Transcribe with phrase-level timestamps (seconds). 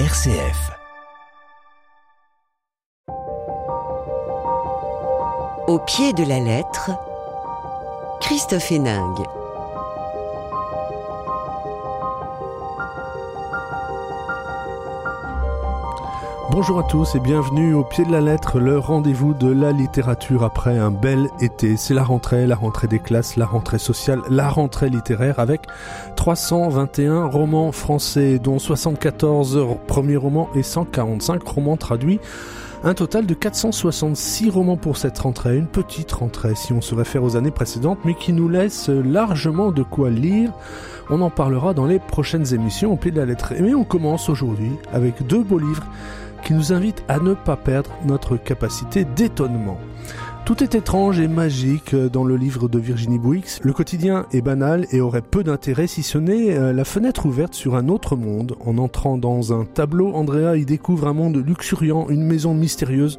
[0.00, 0.72] RCF.
[5.68, 6.90] Au pied de la lettre,
[8.20, 9.24] Christophe Héningue.
[16.50, 20.44] Bonjour à tous et bienvenue au pied de la lettre, le rendez-vous de la littérature
[20.44, 21.78] après un bel été.
[21.78, 25.62] C'est la rentrée, la rentrée des classes, la rentrée sociale, la rentrée littéraire avec
[26.16, 32.20] 321 romans français dont 74 premiers romans et 145 romans traduits.
[32.86, 37.24] Un total de 466 romans pour cette rentrée, une petite rentrée si on se réfère
[37.24, 40.52] aux années précédentes, mais qui nous laisse largement de quoi lire.
[41.08, 43.54] On en parlera dans les prochaines émissions au pied de la lettre.
[43.58, 45.84] Mais on commence aujourd'hui avec deux beaux livres
[46.44, 49.78] qui nous invite à ne pas perdre notre capacité d'étonnement.
[50.44, 53.60] Tout est étrange et magique dans le livre de Virginie Bouix.
[53.62, 57.54] Le quotidien est banal et aurait peu d'intérêt si ce n'est euh, la fenêtre ouverte
[57.54, 58.54] sur un autre monde.
[58.60, 63.18] En entrant dans un tableau, Andrea y découvre un monde luxuriant, une maison mystérieuse,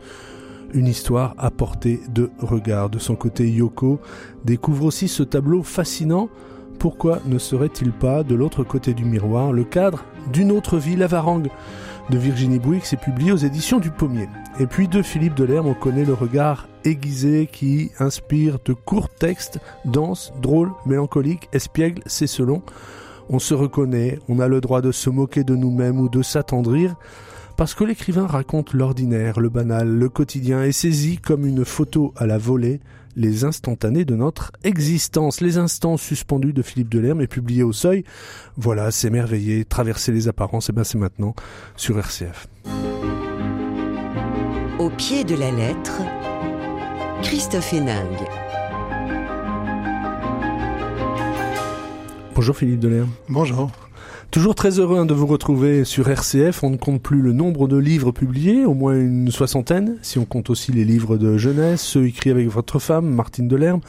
[0.76, 2.92] une histoire à portée de regard.
[2.92, 4.00] De son côté, Yoko
[4.44, 6.30] découvre aussi ce tableau fascinant.
[6.78, 11.08] Pourquoi ne serait-il pas de l'autre côté du miroir le cadre d'une autre vie, la
[11.08, 11.50] Varangue?
[12.10, 14.30] De Virginie Bouix est publié aux éditions du Pommier.
[14.60, 19.60] Et puis de Philippe Delerme, on connaît le regard aiguisé qui inspire de courts textes,
[19.86, 22.62] denses, drôles, mélancoliques, espiègles, c'est selon.
[23.30, 26.96] On se reconnaît, on a le droit de se moquer de nous-mêmes ou de s'attendrir,
[27.58, 32.28] parce que l'écrivain raconte l'ordinaire, le banal, le quotidien, et saisit comme une photo à
[32.28, 32.82] la volée
[33.16, 35.42] les instantanés de notre existence.
[35.42, 38.04] Les instants suspendus de Philippe Delerme est publié au seuil.
[38.58, 41.36] Voilà, s'émerveiller, traverser les apparences, et bien c'est maintenant
[41.76, 42.48] sur RCF.
[44.80, 46.02] Au pied de la lettre,
[47.24, 48.28] Christophe Héningue.
[52.36, 53.12] Bonjour Philippe Delerme.
[53.30, 53.72] Bonjour.
[54.36, 56.62] Toujours très heureux hein, de vous retrouver sur RCF.
[56.62, 60.26] On ne compte plus le nombre de livres publiés, au moins une soixantaine, si on
[60.26, 63.80] compte aussi les livres de jeunesse, ceux écrits avec votre femme, Martine Delerme.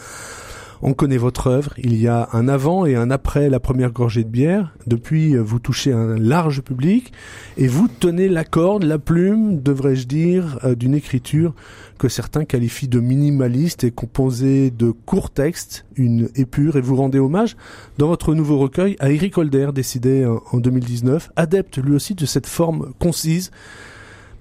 [0.83, 1.73] On connaît votre œuvre.
[1.79, 4.75] Il y a un avant et un après la première gorgée de bière.
[4.87, 7.13] Depuis, vous touchez un large public
[7.57, 11.55] et vous tenez la corde, la plume, devrais-je dire, euh, d'une écriture
[11.99, 17.19] que certains qualifient de minimaliste et composée de courts textes, une épure, et vous rendez
[17.19, 17.57] hommage
[17.97, 22.47] dans votre nouveau recueil à Eric Holder, décidé en 2019, adepte lui aussi de cette
[22.47, 23.51] forme concise.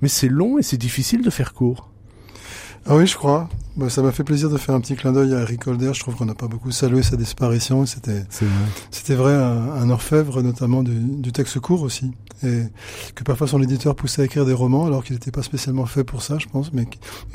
[0.02, 1.90] Mais c'est long et c'est difficile de faire court.
[2.88, 3.50] Ah oui, je crois.
[3.78, 5.91] Bah, ça m'a fait plaisir de faire un petit clin d'œil à Eric Holder.
[5.94, 7.85] Je trouve qu'on n'a pas beaucoup salué sa disparition.
[7.88, 8.23] C'était,
[8.91, 12.12] c'était vrai, un, orfèvre, notamment du, du, texte court aussi.
[12.44, 12.62] Et
[13.16, 16.03] que parfois son éditeur poussait à écrire des romans, alors qu'il n'était pas spécialement fait
[16.03, 16.85] pour ça, je pense, mais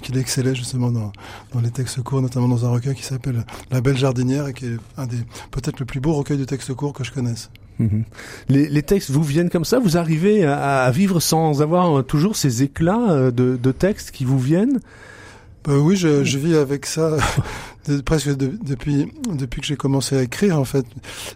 [0.02, 1.10] qu'il excellait justement dans,
[1.52, 4.66] dans les textes courts, notamment dans un recueil qui s'appelle La Belle Jardinière et qui
[4.66, 5.18] est un des,
[5.50, 7.50] peut-être le plus beau recueil de textes courts que je connaisse.
[7.80, 8.04] Mhm.
[8.48, 9.78] Les, les, textes vous viennent comme ça?
[9.78, 14.24] Vous arrivez à, à, vivre sans avoir toujours ces éclats euh, de, de textes qui
[14.24, 14.80] vous viennent?
[15.64, 17.16] Bah oui, je, je, vis avec ça
[18.04, 20.84] presque depuis depuis que j'ai commencé à écrire en fait,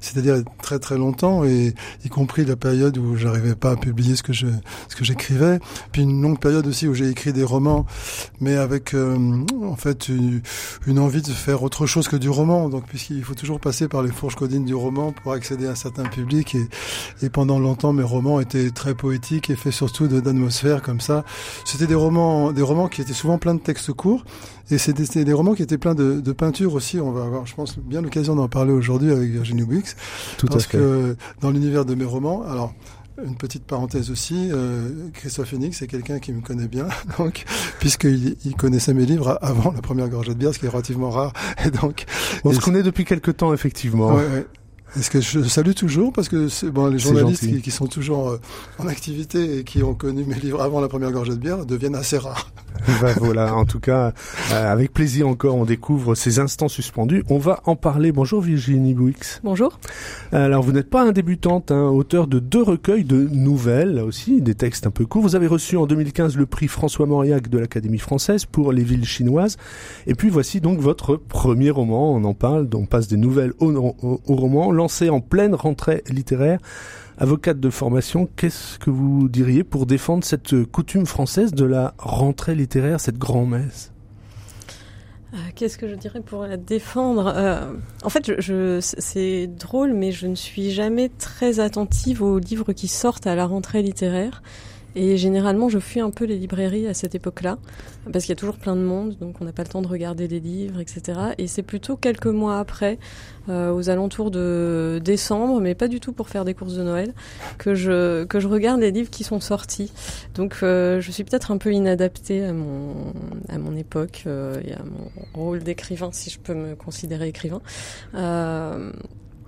[0.00, 1.75] c'est-à-dire très très longtemps et
[2.05, 4.47] y compris la période où j'arrivais pas à publier ce que je
[4.88, 5.59] ce que j'écrivais,
[5.93, 7.87] puis une longue période aussi où j'ai écrit des romans,
[8.41, 12.69] mais avec euh, en fait une, envie de faire autre chose que du roman.
[12.69, 15.75] Donc puisqu'il faut toujours passer par les fourches codines du roman pour accéder à un
[15.75, 16.69] certain public et,
[17.22, 21.25] et pendant longtemps mes romans étaient très poétiques et faits surtout d'atmosphère comme ça.
[21.65, 24.25] C'était des romans des romans qui étaient souvent pleins de textes courts
[24.70, 26.98] et c'était des romans qui étaient pleins de, de peinture aussi.
[27.00, 29.97] On va avoir, je pense, bien l'occasion d'en parler aujourd'hui avec Virginie Wix.
[30.38, 30.78] Tout parce à fait.
[30.78, 32.72] que dans l'univers de mes romans, alors
[33.22, 36.88] une petite parenthèse aussi, euh, Christophe Phoenix c'est quelqu'un qui me connaît bien,
[37.19, 37.44] donc
[37.78, 41.10] puisqu'il il connaissait mes livres avant la première gorgée de bière, ce qui est relativement
[41.10, 41.32] rare.
[41.64, 42.06] Et donc,
[42.44, 44.14] on se connaît depuis quelque temps effectivement.
[44.14, 44.46] Ouais, ouais.
[44.97, 48.28] Est-ce que je salue toujours parce que c'est bon les journalistes qui, qui, sont toujours
[48.28, 48.41] euh,
[48.78, 51.97] en activité et qui ont connu mes livres avant la première gorgée de bière deviennent
[51.97, 52.53] assez rares.
[53.00, 54.12] ben voilà, en tout cas,
[54.53, 57.25] euh, avec plaisir encore, on découvre ces instants suspendus.
[57.28, 58.12] On va en parler.
[58.12, 59.41] Bonjour Virginie Bouix.
[59.43, 59.78] Bonjour.
[60.32, 64.43] Alors vous n'êtes pas un débutante, hein, auteur de deux recueils de nouvelles, là aussi,
[64.43, 65.23] des textes un peu courts.
[65.23, 69.06] Vous avez reçu en 2015 le prix François Mauriac de l'Académie française pour les villes
[69.06, 69.56] chinoises.
[70.06, 72.14] Et puis voici donc votre premier roman.
[72.14, 74.70] On en parle, on passe des nouvelles au, au, au roman
[75.10, 76.58] en pleine rentrée littéraire.
[77.19, 82.54] Avocate de formation, qu'est-ce que vous diriez pour défendre cette coutume française de la rentrée
[82.54, 83.92] littéraire, cette grand-messe?
[85.32, 87.32] Euh, Qu'est-ce que je dirais pour la défendre?
[87.34, 87.72] Euh,
[88.02, 88.31] En fait,
[88.81, 93.46] c'est drôle, mais je ne suis jamais très attentive aux livres qui sortent à la
[93.46, 94.42] rentrée littéraire.
[94.96, 97.58] Et généralement, je fuis un peu les librairies à cette époque-là,
[98.12, 99.88] parce qu'il y a toujours plein de monde, donc on n'a pas le temps de
[99.88, 101.19] regarder les livres, etc.
[101.38, 102.99] Et c'est plutôt quelques mois après,
[103.49, 107.12] euh, aux alentours de décembre, mais pas du tout pour faire des courses de Noël,
[107.58, 109.93] que je que je regarde les livres qui sont sortis.
[110.35, 113.12] Donc euh, je suis peut-être un peu inadaptée à mon
[113.49, 117.61] à mon époque euh, et à mon rôle d'écrivain, si je peux me considérer écrivain.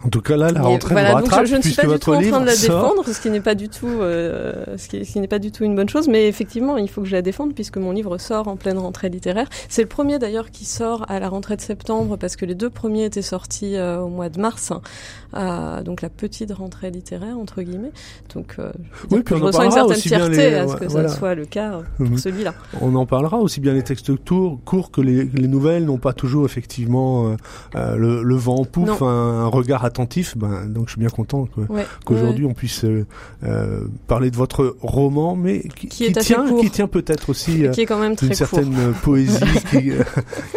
[0.06, 2.12] En tout cas, là, la rentrée voilà, rattrape, je, je, ne suis pas du tout
[2.12, 2.80] en train de la sort.
[2.80, 5.50] défendre, ce qui n'est pas du tout, euh, ce qui, ce qui n'est pas du
[5.50, 6.06] tout une bonne chose.
[6.06, 9.08] Mais effectivement, il faut que je la défende puisque mon livre sort en pleine rentrée
[9.08, 9.48] littéraire.
[9.68, 12.70] C'est le premier d'ailleurs qui sort à la rentrée de septembre parce que les deux
[12.70, 14.72] premiers étaient sortis euh, au mois de mars,
[15.36, 17.92] euh, donc la petite rentrée littéraire entre guillemets.
[18.34, 18.70] Donc, euh,
[19.10, 21.80] oui, puis je ressens une certaine fierté les- à ce que ça soit le cas
[21.96, 22.18] pour Mhm.
[22.18, 22.54] celui-là.
[22.80, 26.12] On en parlera aussi bien les textes courts, courts que les, les nouvelles n'ont pas
[26.12, 27.36] toujours effectivement euh,
[27.76, 29.02] euh, le, le vent en Non.
[29.06, 30.36] un, un regard attentif.
[30.36, 31.84] Ben, donc je suis bien content Ouais.
[32.04, 33.04] qu'aujourd'hui on puisse euh,
[34.06, 36.60] parler de votre roman, mais qui, Qui est assez tient, court.
[36.60, 38.38] qui tient peut-être aussi qui est quand même très une court.
[38.38, 39.38] certaine poésie
[39.70, 39.90] qui,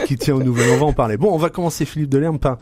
[0.06, 0.70] qui tient aux nouvelles.
[0.76, 1.18] On va en parler.
[1.18, 2.58] Bon, on va commencer Philippe Delerme par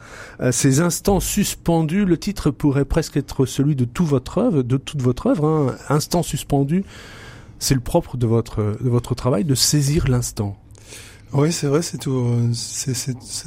[0.52, 2.06] ces instants suspendus.
[2.08, 5.46] Le titre pourrait presque être celui de tout votre œuvre, de toute votre œuvre.
[5.46, 5.76] Hein.
[5.90, 6.86] Instant suspendu,
[7.60, 10.58] c'est le propre de votre de votre travail de saisir l'instant.
[11.34, 12.00] Oui, c'est vrai, c'est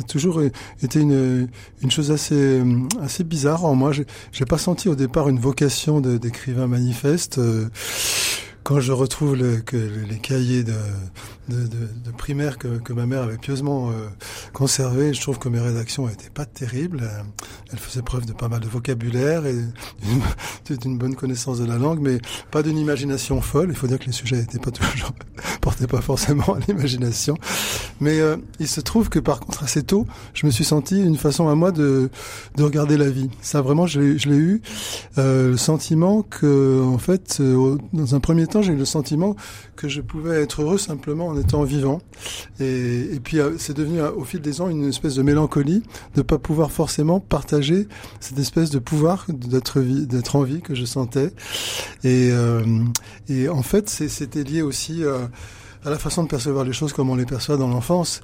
[0.06, 0.42] toujours
[0.82, 1.48] été une,
[1.80, 2.62] une chose assez
[3.00, 3.92] assez bizarre en moi.
[3.92, 7.38] J'ai pas senti au départ une vocation d'écrivain manifeste.
[7.38, 7.70] euh,
[8.62, 10.74] Quand je retrouve le, que les cahiers de,
[11.48, 14.08] de, de, primaire que, que ma mère avait pieusement euh,
[14.52, 17.00] conservés, je trouve que mes rédactions n'étaient pas terribles.
[17.02, 17.22] Euh,
[17.72, 19.56] Elles faisaient preuve de pas mal de vocabulaire et
[20.80, 22.18] d'une- bonne connaissance de la langue, mais
[22.50, 23.68] pas d'une imagination folle.
[23.70, 25.12] Il faut dire que les sujets n'étaient pas toujours
[25.62, 27.36] portaient pas forcément à l'imagination.
[28.00, 31.16] Mais euh, il se trouve que par contre assez tôt, je me suis senti une
[31.16, 32.10] façon à moi de,
[32.56, 33.30] de regarder la vie.
[33.42, 34.62] Ça vraiment, je l'ai eu
[35.18, 39.36] euh, le sentiment que en fait, euh, dans un premier temps, j'ai eu le sentiment
[39.76, 42.00] que je pouvais être heureux simplement en étant vivant.
[42.60, 45.82] Et, et puis euh, c'est devenu euh, au fil des ans une espèce de mélancolie
[46.14, 47.88] de pas pouvoir forcément partager
[48.20, 51.32] cette espèce de pouvoir d'être d'être en vie que je sentais.
[52.04, 52.64] Et, euh,
[53.28, 55.02] et en fait, c'était lié aussi
[55.84, 58.20] à la façon de percevoir les choses comme on les perçoit dans l'enfance.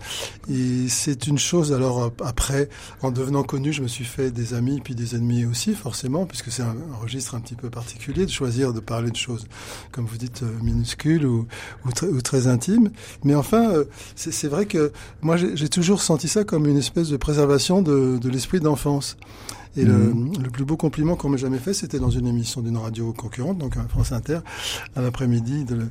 [0.51, 2.69] Et c'est une chose, alors euh, après,
[3.03, 6.51] en devenant connu, je me suis fait des amis puis des ennemis aussi, forcément, puisque
[6.51, 9.47] c'est un, registre un petit peu particulier de choisir de parler de choses,
[9.93, 11.47] comme vous dites, euh, minuscules ou,
[12.23, 12.91] très, intimes.
[13.25, 14.93] Mais enfin, euh, c'est vrai que
[15.23, 19.17] moi, j'ai toujours senti ça comme une espèce de préservation de l'esprit d'enfance.
[19.77, 22.77] Et le, le plus beau compliment qu'on m'ait jamais fait, c'était dans une émission d'une
[22.77, 24.41] radio concurrente, donc à France Inter,
[24.95, 25.87] à l'après-midi de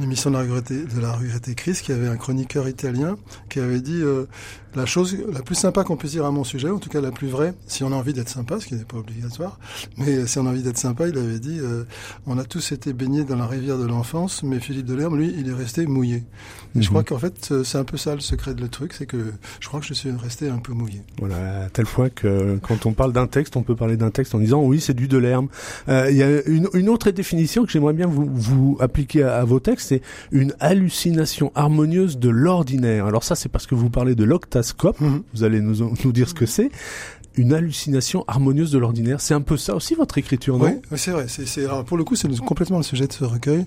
[0.00, 3.16] l'émission de la regrettée, de la regrettée Chris, qui avait un chroniqueur italien
[3.48, 4.26] qui avait dit euh,
[4.76, 7.10] la chose la plus sympa qu'on puisse dire à mon sujet, en tout cas la
[7.10, 9.58] plus vraie, si on a envie d'être sympa, ce qui n'est pas obligatoire,
[9.96, 11.84] mais si on a envie d'être sympa, il avait dit euh,
[12.26, 15.48] on a tous été baignés dans la rivière de l'enfance, mais Philippe Delerme, lui, il
[15.48, 16.16] est resté mouillé.
[16.16, 16.24] Et
[16.74, 16.86] je Mhm.
[16.88, 19.32] crois qu'en fait, euh, c'est un peu ça le secret de le truc, c'est que
[19.60, 21.02] je crois que je suis resté un peu mouillé.
[21.18, 24.34] Voilà, à tel point que quand on parle d'un texte, on peut parler d'un texte
[24.34, 25.48] en disant oui, c'est du Delerme.
[25.88, 29.36] Euh, Il y a une, une autre définition que j'aimerais bien vous, vous appliquer à,
[29.38, 33.06] à vos textes, c'est une hallucination harmonieuse de l'ordinaire.
[33.06, 34.24] Alors ça, c'est parce que vous parlez de
[35.00, 35.22] Mhm.
[35.34, 36.70] Vous allez nous, nous dire ce que c'est.
[37.36, 39.20] Une hallucination harmonieuse de l'ordinaire.
[39.20, 40.80] C'est un peu ça aussi votre écriture, non?
[40.90, 41.26] Oui, c'est vrai.
[41.28, 43.64] C'est, pour le coup, c'est complètement le sujet de ce recueil.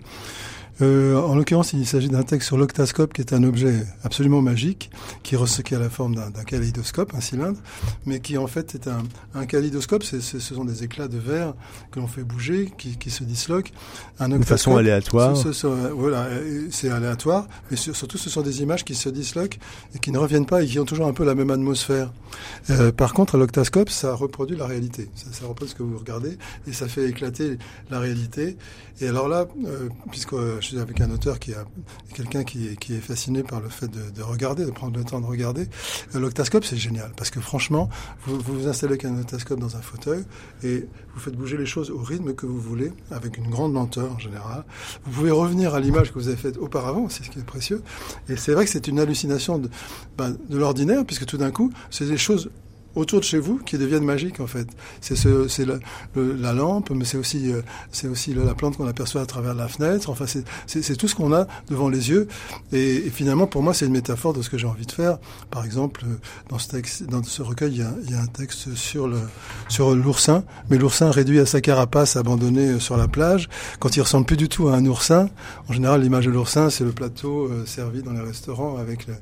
[0.81, 4.89] Euh, en l'occurrence, il s'agit d'un texte sur l'octascope, qui est un objet absolument magique,
[5.21, 7.59] qui, qui a la forme d'un, kaléidoscope, un cylindre,
[8.05, 9.03] mais qui en fait est un,
[9.35, 10.03] un kaléidoscope.
[10.03, 11.53] Ce sont des éclats de verre
[11.91, 13.71] que l'on fait bouger, qui, qui se disloquent.
[14.19, 15.35] Un De façon aléatoire.
[15.37, 16.27] ce- euh, voilà,
[16.71, 19.57] c'est aléatoire, mais sur- surtout ce sont des images qui se disloquent
[19.93, 22.11] et qui ne reviennent pas et qui ont toujours un peu la même atmosphère.
[22.69, 25.09] Euh, par contre, à l'octascope, ça reproduit la réalité.
[25.15, 27.57] Ça, ça reproduit ce que vous regardez et ça fait éclater
[27.89, 28.57] la réalité.
[28.99, 31.65] Et alors là, euh, puisque euh, je avec un auteur qui a
[32.13, 35.25] quelqu'un qui, est- fasciné par le fait de, de regarder, de prendre le temps de
[35.25, 35.67] regarder,
[36.15, 37.89] euh, l'octascope c'est génial parce que franchement,
[38.25, 40.23] vous vous, installez avec un octascope dans un fauteuil
[40.63, 44.11] et vous faites bouger les choses au rythme que vous voulez, avec une grande lenteur
[44.13, 44.63] en général.
[45.05, 47.81] Vous pouvez revenir à l'image que vous avez faite auparavant, c'est ce qui est précieux.
[48.29, 49.69] Et c'est vrai que c'est une hallucination de,
[50.17, 52.49] ben, de l'ordinaire, puisque tout d'un coup, c'est des choses
[52.95, 54.67] autour de chez vous qui deviennent magiques en fait.
[54.99, 59.21] C'est ce, c'est la, lampe, mais c'est aussi, euh, c'est aussi la plante qu'on aperçoit
[59.21, 60.09] à travers la fenêtre.
[60.09, 62.27] Enfin, c'est, tout ce qu'on a devant les yeux.
[62.73, 65.17] Et, finalement, pour moi, c'est une métaphore de ce que j'ai envie de faire.
[65.49, 66.15] Par exemple, euh,
[66.49, 69.07] dans ce texte, dans ce recueil, il y a, il y a un texte sur
[69.07, 69.17] le,
[69.69, 73.49] sur l'oursin, mais l'oursin réduit à sa carapace, abandonné euh, sur la plage.
[73.79, 75.29] Quand il ressemble plus du tout à un oursin,
[75.69, 79.15] en général, l'image de l'oursin, c'est le plateau servi dans les restaurants avec le-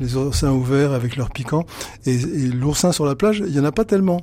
[0.00, 1.66] les oursins ouverts, avec leur piquant.
[2.06, 4.20] Et, et l'oursin sur la plage, il y en a pas tellement.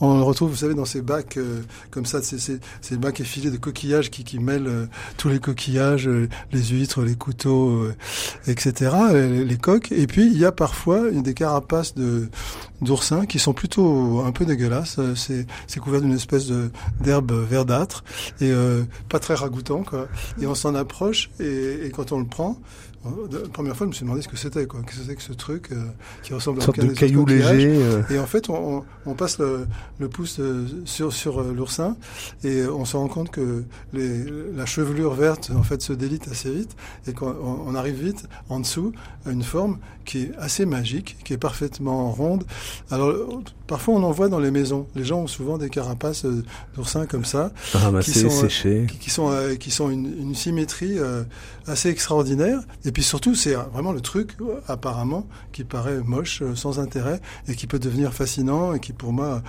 [0.00, 3.56] on le retrouve, vous savez, dans ces bacs euh, comme ça, ces bacs effilés de
[3.56, 7.88] coquillages qui, mêlent euh, tous les coquillages, euh, les huîtres, les couteaux,
[8.46, 9.92] etc., les, coques.
[9.92, 11.94] Et puis il y a parfois des carapaces
[12.80, 15.00] d'oursins qui sont plutôt un peu dégueulasses.
[15.14, 16.52] C'est couvert d'une espèce
[17.00, 18.04] d'herbe verdâtre
[18.40, 18.52] et
[19.08, 20.08] pas très ragoûtant, quoi.
[20.40, 22.58] Et on s'en approche et quand on le prend,
[23.30, 24.80] la première fois, je me suis demandé ce que c'était, quoi.
[24.82, 25.84] Qu'est-ce que c'était que ce truc euh,
[26.22, 27.76] qui ressemble à un de caillou léger.
[27.82, 28.02] Euh.
[28.10, 29.66] Et en fait, on, on passe le,
[29.98, 31.96] le pouce euh, sur sur l'oursin
[32.44, 36.50] et on se rend compte que les, la chevelure verte en fait se délite assez
[36.50, 37.34] vite et qu'on
[37.66, 38.92] on arrive vite en dessous
[39.24, 42.44] à une forme qui est assez magique, qui est parfaitement ronde.
[42.90, 43.12] Alors
[43.66, 44.86] parfois on en voit dans les maisons.
[44.94, 46.24] Les gens ont souvent des carapaces
[46.74, 47.52] d'oursins comme ça,
[48.00, 48.86] qui, sont, séchés.
[49.00, 50.98] qui, sont qui sont une, une symétrie
[51.66, 52.60] assez extraordinaire.
[52.84, 54.32] Et puis surtout, c'est vraiment le truc,
[54.68, 59.12] apparemment, qui paraît moche, euh, sans intérêt, et qui peut devenir fascinant, et qui pour
[59.12, 59.42] moi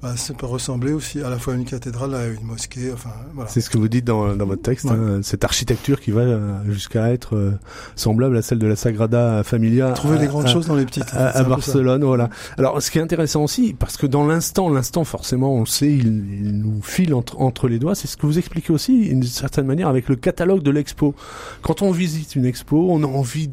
[0.00, 2.92] bah, ça peut ressembler aussi à la fois à une cathédrale, à une mosquée.
[2.92, 3.50] Enfin, voilà.
[3.50, 6.62] C'est ce que vous dites dans, dans votre texte, hein, cette architecture qui va euh,
[6.68, 7.58] jusqu'à être euh,
[7.96, 9.90] semblable à celle de la Sagrada Familia.
[9.92, 11.12] Trouver les grandes choses dans les petites.
[11.14, 12.30] À, Barcelone, voilà.
[12.58, 15.92] Alors, ce qui est intéressant aussi, parce que dans l'instant, l'instant forcément, on le sait,
[15.92, 16.06] il,
[16.46, 17.96] il nous file entre, entre les doigts.
[17.96, 21.16] C'est ce que vous expliquez aussi, d'une certaine manière, avec le catalogue de l'expo.
[21.62, 23.50] Quand on visite une expo, on a envie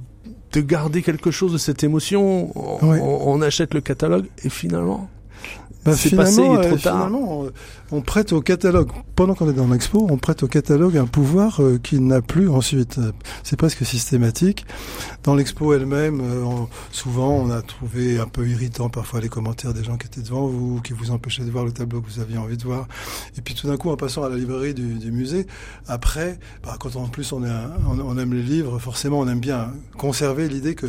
[0.53, 2.51] de garder quelque chose de cette émotion.
[2.55, 5.09] on, on achète le catalogue et finalement
[5.85, 7.45] bah, finalement, euh, finalement
[7.91, 11.61] on, prête au catalogue, pendant qu'on est dans l'expo, on prête au catalogue un pouvoir
[11.61, 12.99] euh, qu'il n'a plus ensuite.
[13.43, 14.65] C'est presque systématique.
[15.23, 16.43] Dans l'expo elle-même, euh,
[16.91, 20.47] souvent on a trouvé un peu irritant parfois les commentaires des gens qui étaient devant
[20.47, 22.87] vous, qui vous empêchaient de voir le tableau que vous aviez envie de voir.
[23.37, 25.45] Et puis tout d'un coup, en passant à la librairie du, du musée,
[25.87, 27.51] après, bah, quand en plus on, est
[27.87, 30.87] on, on, aime les livres, forcément on aime bien conserver l'idée que,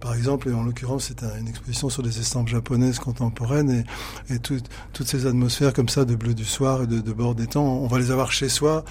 [0.00, 3.84] par exemple, en l'occurrence c'est une exposition sur les estampes japonaises contemporaines
[4.30, 7.46] et, et toutes ces atmosphères comme ça de bleu du soir et de, bord des
[7.46, 8.84] temps, on va les avoir chez soi,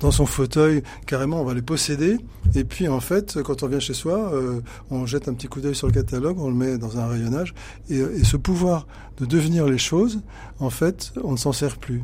[0.00, 2.18] dans son fauteuil, carrément, on va les posséder.
[2.54, 5.60] Et puis en fait, quand on vient chez soi, euh, on jette un petit coup
[5.60, 7.54] d'œil sur le catalogue, on le met dans un rayonnage,
[7.88, 8.86] et, et ce pouvoir
[9.18, 10.20] de devenir les choses,
[10.58, 12.02] en fait, on ne s'en sert plus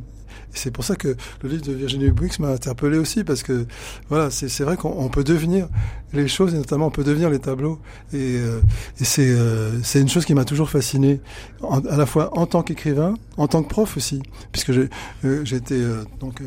[0.53, 3.67] c'est pour ça que le livre de Virginie Brooks m'a interpellé aussi, parce que
[4.09, 5.69] voilà, c'est vrai qu'on peut devenir
[6.13, 7.79] les choses, et notamment on peut devenir les tableaux.
[8.13, 8.61] Et, euh,
[9.01, 11.21] et c'est euh, une chose qui m'a toujours fasciné,
[11.63, 14.89] à la fois en tant qu'écrivain, en tant que prof aussi, puisque j'ai
[15.25, 16.43] euh, été euh, donc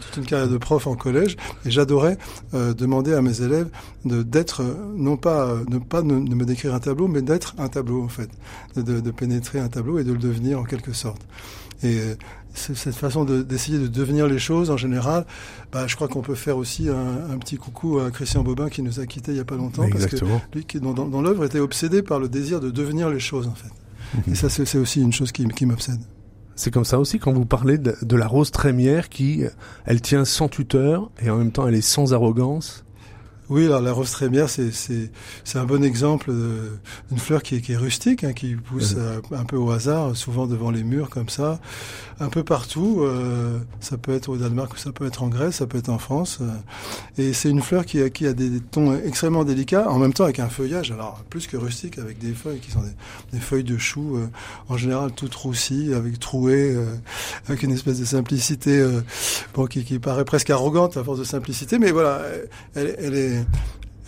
[0.00, 2.16] toute une carrière de prof en collège et j'adorais
[2.54, 3.68] demander à mes élèves
[4.06, 4.62] de d'être
[4.96, 8.30] non pas ne pas ne, me décrire un tableau mais d'être un tableau en fait
[8.76, 11.20] de, de, pénétrer un tableau et de le devenir en quelque sorte
[11.82, 11.98] et
[12.60, 15.24] cette façon d'essayer de, devenir les choses en général,
[15.72, 18.82] bah, je crois qu'on peut faire aussi un, un, petit coucou à Christian Bobin qui
[18.82, 20.38] nous a quittés il y a pas longtemps Exactement.
[20.38, 23.10] parce que lui qui dans, dans, dans l'œuvre était obsédé par le désir de devenir
[23.10, 23.70] les choses en fait.
[24.14, 24.32] Mhm.
[24.32, 26.00] Et ça c'est aussi une chose qui, qui m'obsède.
[26.56, 29.44] C'est comme ça aussi quand vous parlez de, de, la rose trémière qui,
[29.86, 32.84] elle tient sans tuteur et en même temps elle est sans arrogance.
[33.50, 35.10] Oui, alors la rose trémière, c'est c'est
[35.42, 36.30] c'est un bon exemple
[37.10, 40.14] d'une fleur qui est qui est rustique, hein, qui pousse euh, un peu au hasard,
[40.16, 41.58] souvent devant les murs comme ça,
[42.20, 43.00] un peu partout.
[43.00, 45.98] Euh, ça peut être au Danemark, ça peut être en Grèce, ça peut être en
[45.98, 46.38] France.
[46.40, 46.46] Euh,
[47.18, 50.24] et c'est une fleur qui a qui a des, tons extrêmement délicats, en même temps
[50.24, 52.94] avec un feuillage, alors plus que rustique, avec des feuilles qui sont des,
[53.32, 54.16] des feuilles de choux,
[54.68, 56.76] en général toutes roussies, avec trouées,
[57.48, 58.88] avec une espèce de simplicité,
[59.54, 62.22] bon qui, qui paraît presque arrogante à force de simplicité, mais voilà,
[62.76, 63.39] elle, elle est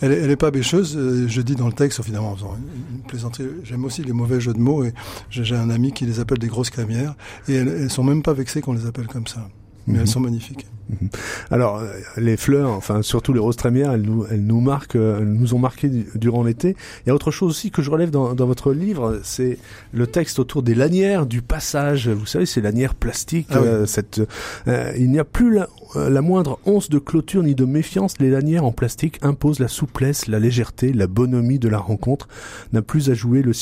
[0.01, 0.95] elle, elle est pas bêcheuse.
[0.97, 3.45] Euh, je dis dans le texte, finalement, une plaisanterie.
[3.63, 4.93] J'aime aussi les mauvais jeux de mots et
[5.29, 7.15] j'ai un ami qui les appelle des grosses crémières
[7.47, 9.47] et elles, elles sont même pas vexées qu'on les appelle comme ça.
[9.87, 10.07] Mais elles mhm.
[10.07, 10.65] sont magnifiques.
[10.89, 11.09] Mhm.
[11.51, 15.19] Alors, euh, les fleurs, enfin surtout les roses trémières, elles nous, elles nous marquent, euh,
[15.19, 16.75] elles nous ont marqué durant l'été.
[17.05, 19.57] Il y a autre chose aussi que je relève dans, dans votre livre, c'est
[19.93, 22.09] le texte autour des lanières du passage.
[22.09, 23.47] Vous savez, ces lanières plastiques.
[23.51, 24.21] Ah euh, cette,
[24.67, 28.15] il n'y a plus la, la, moindre once de clôture ni de méfiance.
[28.19, 32.27] Les lanières en plastique imposent la souplesse, la légèreté, la bonhomie de la rencontre.
[32.71, 33.53] N'a plus à jouer le,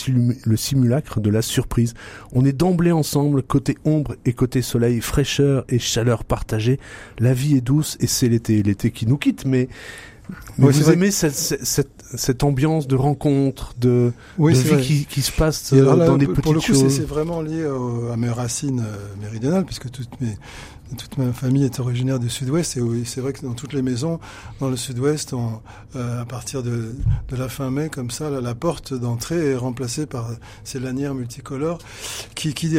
[0.45, 1.93] le simulacre de la surprise.
[2.33, 6.79] On est d'emblée ensemble, côté ombre et côté soleil, fraîcheur et chaleur partagée
[7.21, 9.69] la vie est douce et c'est l'été, l'été qui nous quitte, mais,
[10.57, 15.31] vous aimez cette, cette, cette, ambiance de rencontre, de, oui, de vie qui, qui, se
[15.31, 17.65] passe euh, dans des petites Pour le coup, c'est vraiment lié
[18.11, 20.37] à mes racines euh, méridionales, puisque toutes mes,
[20.97, 24.19] toute ma famille est originaire du sud-ouest et c'est vrai que dans toutes les maisons
[24.59, 26.95] dans le sud-ouest, euh, à partir de,
[27.29, 30.29] de, la fin mai, comme ça, la, la porte d'entrée est remplacée par
[30.63, 31.79] ces lanières multicolores
[32.35, 32.77] qui, qui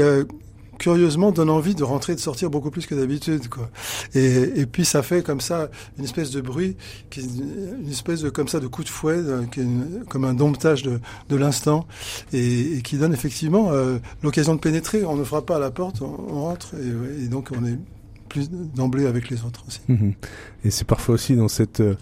[0.82, 3.70] curieusement donne envie de rentrer et de sortir beaucoup plus que d'habitude, quoi.
[4.14, 6.76] Et, et puis ça fait comme ça une espèce de bruit,
[7.16, 10.98] une espèce de comme ça de coup de fouet, est comme un domptage de,
[11.28, 11.86] de l'instant,
[12.32, 15.04] et, qui donne effectivement euh, l'occasion de pénétrer.
[15.04, 17.78] On ne frappe pas à la porte, on, rentre, et, et, donc on est
[18.28, 19.82] plus d'emblée avec les autres aussi.
[19.86, 20.10] Mmh.
[20.64, 21.94] Et c'est parfois aussi dans cette euh,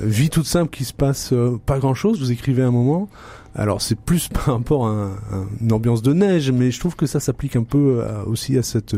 [0.00, 2.20] vie toute simple qui se passe euh, pas grand chose.
[2.20, 3.08] Vous écrivez un moment.
[3.54, 6.96] Alors c'est plus par rapport à, un, à, une ambiance de neige, mais je trouve
[6.96, 8.96] que ça s'applique un peu à, aussi à, cette,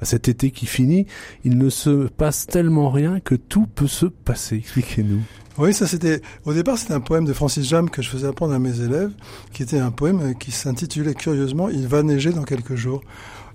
[0.00, 1.06] à cet été qui finit.
[1.44, 4.56] Il ne se passe tellement rien que tout peut se passer.
[4.58, 5.22] Expliquez-nous.
[5.58, 8.52] Oui, ça c'était au départ c'était un poème de Francis Jam que je faisais apprendre
[8.52, 9.12] à mes élèves,
[9.54, 13.00] qui était un poème qui s'intitulait curieusement Il va neiger dans quelques jours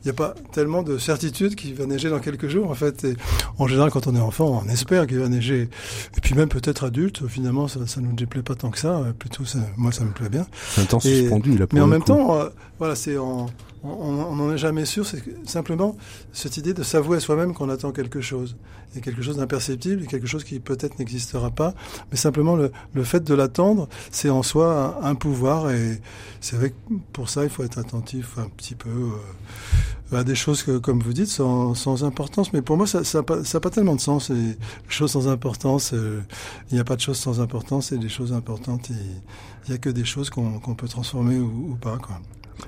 [0.04, 3.04] il n'y a pas tellement de certitude qu'il va neiger dans quelques jours, en fait.
[3.04, 3.16] Et
[3.58, 5.70] en général, quand on est enfant, on espère qu'il va neiger.
[6.18, 9.04] Et puis même peut-être adulte, finalement, ça, ça nous déplaît pas tant que ça.
[9.20, 10.48] Plutôt, ça, moi, ça me plaît bien.
[10.70, 13.48] C'est un temps et, suspendu, là, Mais en même temps, euh, voilà, c'est en,
[13.84, 15.96] on n'en est jamais sûr, c'est simplement
[16.34, 18.56] cette idée de s'avouer à soi-même qu'on attend quelque chose.
[18.96, 21.74] Et quelque chose d'imperceptible, quelque chose qui peut-être n'existera pas.
[22.12, 25.72] Mais simplement le, le fait de l'attendre, c'est en soi un, pouvoir.
[25.72, 26.02] Et
[26.42, 30.36] c'est vrai que pour ça, il faut être attentif un petit peu euh, à des
[30.36, 32.52] choses que, comme vous dites, sans, sans importance.
[32.52, 34.30] Mais pour moi, ça n'a ça ça pas tellement de sens.
[34.30, 34.58] Et les
[34.90, 36.22] choses sans importance, euh,
[36.70, 37.94] il n'y a pas de choses sans importance.
[37.94, 41.72] Et des choses importantes, il n'y a que des choses qu'on qu peut transformer ou,
[41.72, 41.98] ou pas.
[41.98, 42.20] Quoi.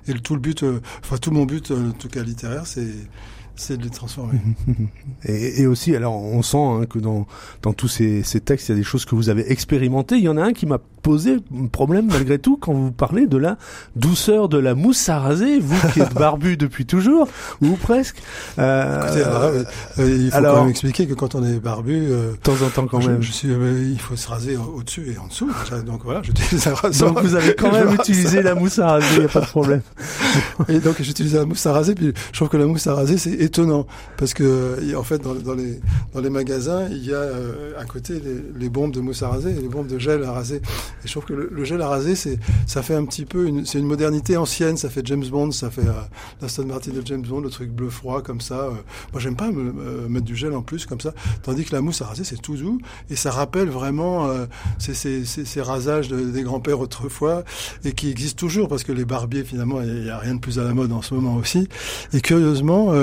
[0.08, 2.94] Et le, tout le but, euh, enfin tout mon but, en tout cas littéraire, c'est
[3.56, 4.40] c'est de les transformer.
[5.26, 7.28] et, et, aussi, alors on sent hein, que dans,
[7.62, 10.16] dans tous ces, ces, textes, il y a des choses que vous avez expérimentées.
[10.16, 11.38] Il y en a un qui m'a posé
[11.72, 13.58] problème malgré tout quand vous parlez de la
[13.96, 17.28] douceur de la mousse à raser, vous qui êtes barbu depuis toujours,
[17.62, 18.18] ou presque.
[18.58, 19.64] Euh, Écoutez, alors, euh,
[20.00, 22.70] il faut alors, quand même expliquer que quand on est barbu, euh, de temps en
[22.70, 25.52] temps quand je, même, je suis, euh, il faut se raser au-dessus et en dessous.
[25.86, 27.12] Donc voilà, j'utilise un rasoir.
[27.12, 29.46] Donc vous avez quand même utilisé la mousse à raser, il n'y a pas de
[29.46, 29.82] problème.
[30.70, 33.18] et donc j'utilise la mousse à raser, puis je trouve que la mousse à raser
[33.18, 33.86] c'est étonnant
[34.18, 38.22] parce que en fait dans, les magasins il y a euh, à côté
[38.58, 40.58] les, bombes de mousse à raser et les bombes de gel à raser.
[40.58, 43.66] Et je trouve que le, gel à raser c'est ça fait un petit peu une
[43.66, 44.78] c'est une modernité ancienne.
[44.78, 45.92] Ça fait James Bond ça fait euh,
[46.42, 48.72] l'Aston Martin de James Bond le truc bleu froid comme ça euh,
[49.12, 51.14] moi j'aime pas me, me, mettre du gel en plus comme ça.
[51.44, 52.80] Tandis que la mousse à raser c'est tout doux.
[53.10, 54.46] Et ça rappelle vraiment euh,
[54.80, 57.44] ces, rasages de, des grands-pères autrefois
[57.84, 60.60] et qui existent toujours parce que les barbiers finalement il y a rien de plus
[60.60, 61.68] à la mode en ce moment aussi.
[62.14, 62.94] Et curieusement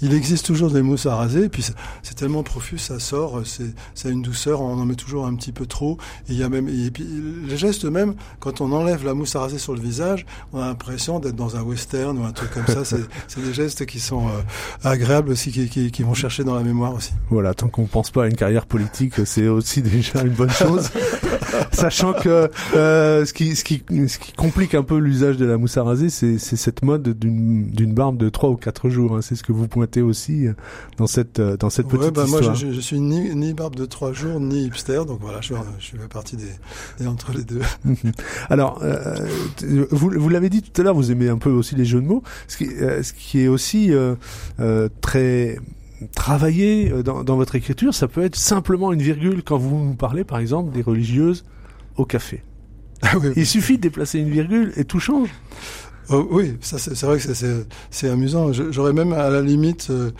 [0.00, 1.64] il existe toujours des mousses à raser, et puis
[2.02, 5.34] c'est tellement profus, ça sort, c'est ça a une douceur, on en met toujours un
[5.34, 7.06] petit peu trop, et il y a même, et puis
[7.46, 10.66] les gestes même, quand on enlève la mousse à raser sur le visage, on a
[10.66, 13.00] l'impression d'être dans un western ou un truc comme ça, c'est
[13.40, 14.30] des gestes qui sont euh,
[14.84, 17.12] agréables aussi, qui, qui, qui, vont chercher dans la mémoire aussi.
[17.30, 20.90] Voilà, tant qu'on pense pas à une carrière politique, c'est aussi déjà une bonne chose,
[21.72, 25.56] sachant que euh, ce, qui, ce, qui, ce qui complique un peu l'usage de la
[25.56, 29.22] mousse à raser, c'est cette mode d'une barbe de 3 ou 4 jours, hein.
[29.22, 30.46] c'est ce que vous aussi aussi
[30.98, 32.42] dans cette dans cette petite ouais, bah histoire.
[32.42, 35.54] Moi, je, je, suis ni, ni barbe de trois jours ni hipster, donc voilà, je,
[35.78, 36.44] je fais partie des,
[36.98, 37.60] des, entre les deux.
[38.50, 39.16] Alors, euh,
[39.90, 42.06] vous, vous l'avez dit tout à l'heure, vous aimez un peu aussi les jeux de
[42.06, 44.14] mots, ce qui, euh, ce qui est aussi euh,
[44.58, 45.58] euh, très
[46.14, 50.24] travaillé dans, dans votre écriture, ça peut être simplement une virgule quand vous nous parlez,
[50.24, 51.44] par exemple, des religieuses
[51.96, 52.42] au café.
[53.02, 55.28] Ah oui, Il suffit de déplacer une virgule et tout change.
[56.08, 58.52] Oh, oui, ça c'est vrai que c'est amusant.
[58.52, 60.10] J'aurais même à la limite, euh,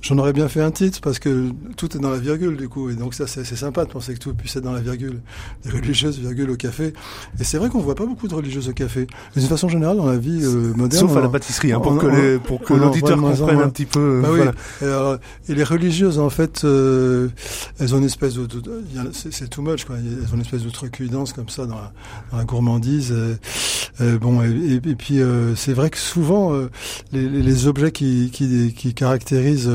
[0.00, 2.90] j'en aurais bien fait un titre parce que tout est dans la virgule du coup,
[2.90, 5.20] et donc ça c'est sympa de penser que tout puisse être dans la virgule.
[5.64, 6.92] Des religieuses, virgule au café.
[7.40, 9.06] Et c'est vrai qu'on voit pas beaucoup de religieuses au café.
[9.34, 11.92] Mais d'une façon générale, dans la vie euh, moderne, sauf à la pâtisserie, hein, pour,
[11.92, 14.20] on, que les, pour que l'auditeur comprenne un petit peu.
[14.22, 14.52] Bah voilà.
[14.80, 14.86] oui.
[14.86, 17.28] et, alors, et, les religieuses, en fait, euh,
[17.78, 18.48] elles ont une espèce de,
[19.12, 19.96] c'est too much quoi.
[19.96, 21.92] Elles ont une espèce de truculence comme ça dans la,
[22.30, 23.14] dans la gourmandise.
[24.00, 25.20] Et, bon, et, et puis
[25.56, 26.70] c'est vrai que souvent euh,
[27.12, 29.70] les, les, objets qui, qui, qui caractérisent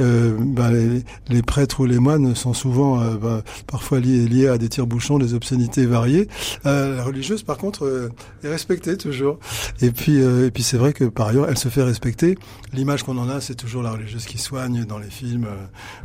[0.00, 4.48] euh, bah, les, les, prêtres ou les moines sont souvent euh, bah, parfois liés, liés,
[4.48, 6.28] à des tire-bouchons, des obscénités variées.
[6.64, 8.10] la religieuse, par contre,
[8.42, 9.38] est respectée toujours.
[9.80, 12.38] Et puis, et puis c'est vrai que par ailleurs, elle se fait respecter.
[12.72, 15.46] L'image qu'on en a, c'est toujours la religieuse qui soigne dans les films,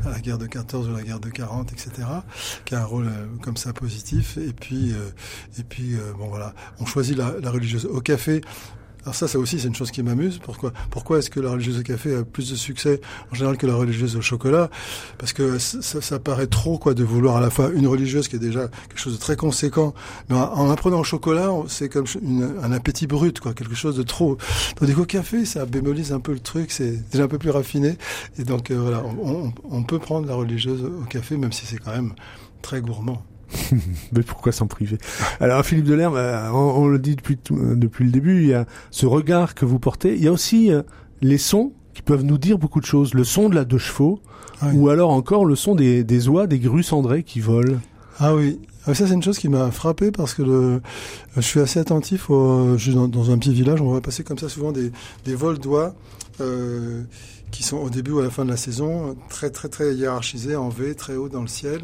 [0.06, 2.08] à la guerre de 14 ou la guerre de 40, etc.,
[2.66, 3.10] qui a un rôle
[3.42, 4.38] comme ça positif.
[4.38, 4.94] Et puis,
[5.58, 8.42] et puis bon voilà, on choisit la, la religieuse au café.
[9.08, 10.38] Alors ça, ça aussi, c'est une chose qui m'amuse.
[10.44, 13.00] Pourquoi Pourquoi est-ce que la religieuse au café a plus de succès
[13.32, 14.70] en général que la religieuse au chocolat?
[15.18, 18.40] Parce que ça, paraît trop, quoi, de vouloir à la fois une religieuse qui est
[18.40, 19.94] déjà quelque chose de très conséquent,
[20.28, 22.04] mais en, en apprenant au chocolat, c'est comme
[22.62, 24.38] un appétit brut, quoi, quelque chose de trop.
[24.76, 27.98] Tandis qu'au café, ça bémolise un peu le truc, c'est déjà un peu plus raffiné.
[28.38, 29.04] Et donc euh, voilà,
[29.72, 32.12] on peut prendre la religieuse au café, même si c'est quand même
[32.62, 33.24] très gourmand.
[34.12, 34.98] Mais pourquoi s'en priver?
[35.40, 36.18] Alors Philippe Delerme,
[36.54, 39.66] on, on, le dit depuis tout, depuis le début, il y a ce regard que
[39.66, 40.16] vous portez.
[40.16, 40.82] Il y a aussi euh,
[41.22, 43.14] les sons qui peuvent nous dire beaucoup de choses.
[43.14, 44.20] Le son de la deux chevaux,
[44.62, 44.78] Ah oui.
[44.78, 47.78] ou alors encore le son des, des oies, des grues cendrées qui volent.
[48.20, 48.60] Ah oui.
[48.86, 50.82] Ah, Ça, c'est une chose qui m'a frappé parce que le,
[51.36, 54.24] je suis assez attentif au, je suis dans, dans un petit village, on va passer
[54.24, 54.92] comme ça souvent des,
[55.26, 55.94] des vols d'oies,
[56.40, 57.04] euh,
[57.52, 60.56] qui sont au début ou à la fin de la saison, très, très, très hiérarchisés
[60.56, 61.82] en V, très haut dans le ciel.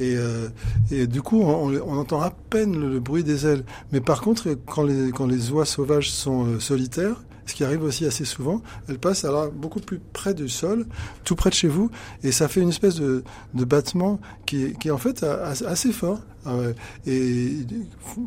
[0.00, 0.48] Et, euh,
[0.90, 3.64] et du coup, on, on entend à peine le, bruit des ailes.
[3.92, 7.16] Mais par contre, quand les, quand les oies sauvages sont euh, solitaires,
[7.46, 10.86] ce qui arrive aussi assez souvent, elles passent alors beaucoup plus près du sol,
[11.24, 11.90] tout près de chez vous,
[12.22, 16.20] et ça fait une espèce de, de battement qui, qui est en fait assez fort.
[16.48, 16.72] Euh,
[17.06, 17.50] et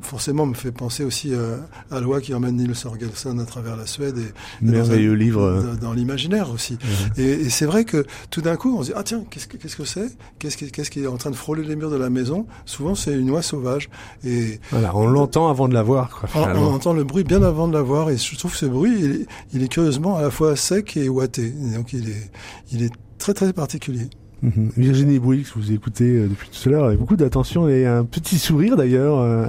[0.02, 1.58] forcément me fait penser aussi euh,
[1.90, 4.84] à l'oie qui emmène Nils Sorgelson à travers la Suède et, dans
[5.16, 5.42] livre.
[5.42, 5.76] euh.
[5.76, 6.78] dans, l'imaginaire aussi.
[7.18, 9.58] Et, et c'est vrai que tout d'un coup, on se dit ah tiens, qu'est-ce que
[9.58, 10.10] qu'est-ce que c'est?
[10.40, 12.46] Qu'est-ce qui, qu'est-ce qui est en train de frôler les murs de la maison?
[12.66, 13.90] Souvent, c'est une oie sauvage.
[14.24, 16.10] Et Voilà, on l'entend avant de la voir.
[16.10, 18.10] Quoi, on, entend le bruit bien avant de la voir.
[18.10, 20.96] Et je trouve que ce bruit, il, est- il est curieusement à la fois sec
[20.98, 21.50] et ouaté.
[21.76, 22.32] Donc, il est,
[22.72, 24.10] il est très très particulier.
[24.44, 24.72] Mhm.
[24.76, 28.40] Virginie Bouix, vous écoutez euh, depuis tout à l'heure, avec beaucoup d'attention et un petit
[28.40, 29.46] sourire d'ailleurs, euh,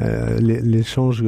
[0.00, 1.22] euh, l'é- l'échange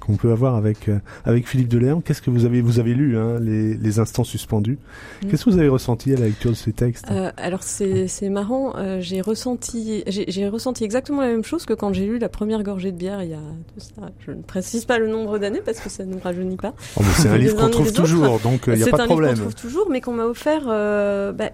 [0.00, 2.00] qu'on peut avoir avec euh, avec Philippe Delerme.
[2.02, 4.78] Qu'est-ce que vous avez vous avez lu hein, les, les instants suspendus?
[5.22, 5.28] Mm.
[5.28, 7.06] Qu'est-ce que vous avez ressenti à la lecture de ces textes?
[7.10, 11.74] Euh, alors c'est c'est marrant, euh, j'ai ressenti j'ai ressenti exactement la même chose que
[11.74, 14.40] quand j'ai lu la première gorgée de bière il y a de ça, je ne
[14.42, 16.74] précise pas le nombre d'années parce que ça ne nous rajeunit pas.
[16.96, 19.04] Oh, C'est un livre qu'on trouve toujours, donc il n'y a c'est pas de un
[19.06, 19.34] livre problème.
[19.34, 21.50] qu'on trouve toujours, mais qu'on m'a offert euh, bah,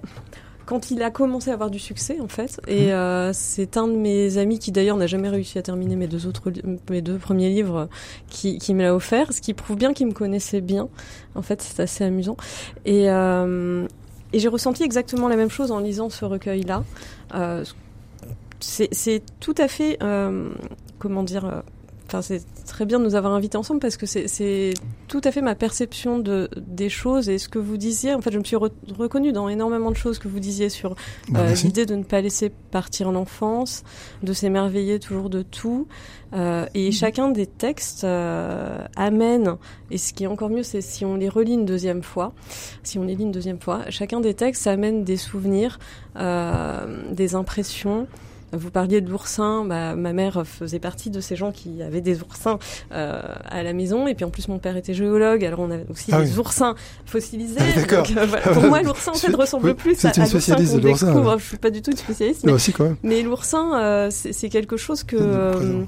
[0.67, 2.61] quand il a commencé à avoir du succès en fait.
[2.67, 6.09] Et euh, c'est un de mes amis qui d'ailleurs n'a jamais réussi à terminer mes
[6.09, 6.53] deux autres
[6.91, 7.89] mes deux premiers livres
[8.29, 10.89] qui, qui me l'a offert, ce qui prouve bien qu'il me connaissait bien.
[11.35, 12.37] En fait, c'est assez amusant.
[12.85, 13.87] Et euh,
[14.33, 16.83] et j'ai ressenti exactement la même chose en lisant ce recueil-là.
[17.35, 17.65] Euh,
[18.59, 20.51] c'est tout à fait euh,
[20.99, 21.63] comment dire.
[22.09, 24.75] Enfin, c'est très bien de nous avoir invités ensemble parce que c'est-
[25.09, 28.15] tout à fait ma perception de des choses et ce que vous disiez.
[28.15, 30.95] En fait, je me suis re- reconnue dans énormément de choses que vous disiez sur
[31.31, 33.83] Bah, euh, l'idée de ne pas laisser partir l'enfance,
[34.23, 35.89] de s'émerveiller toujours de tout.
[36.33, 39.57] Euh, et chacun des textes euh, amène,
[39.91, 42.33] et ce qui est encore mieux, c'est si on les relit une deuxième fois,
[42.85, 45.79] si on les lit une deuxième fois, chacun des textes amène des souvenirs,
[46.17, 48.07] des impressions.
[48.53, 52.23] Vous parliez de l'oursin, bah, ma mère faisait partie de ces gens qui avaient des
[52.23, 52.59] oursins
[52.93, 55.87] euh, à la maison, et puis en plus mon père était géologue, alors on avait
[55.91, 56.39] aussi Ah des oui.
[56.39, 56.75] oursins
[57.07, 57.57] fossilisés.
[57.59, 58.07] Ah d'accord.
[58.17, 58.47] Euh, voilà.
[58.53, 61.09] Pour moi, l'oursin en fait ressemble plus à, l'oursin qu'on découvre.
[61.09, 61.39] alors.
[61.39, 62.97] Je suis pas du tout une spécialiste, Là mais, aussi, quand même.
[63.03, 65.83] mais l'oursin, euh, c'est quelque chose que, euh,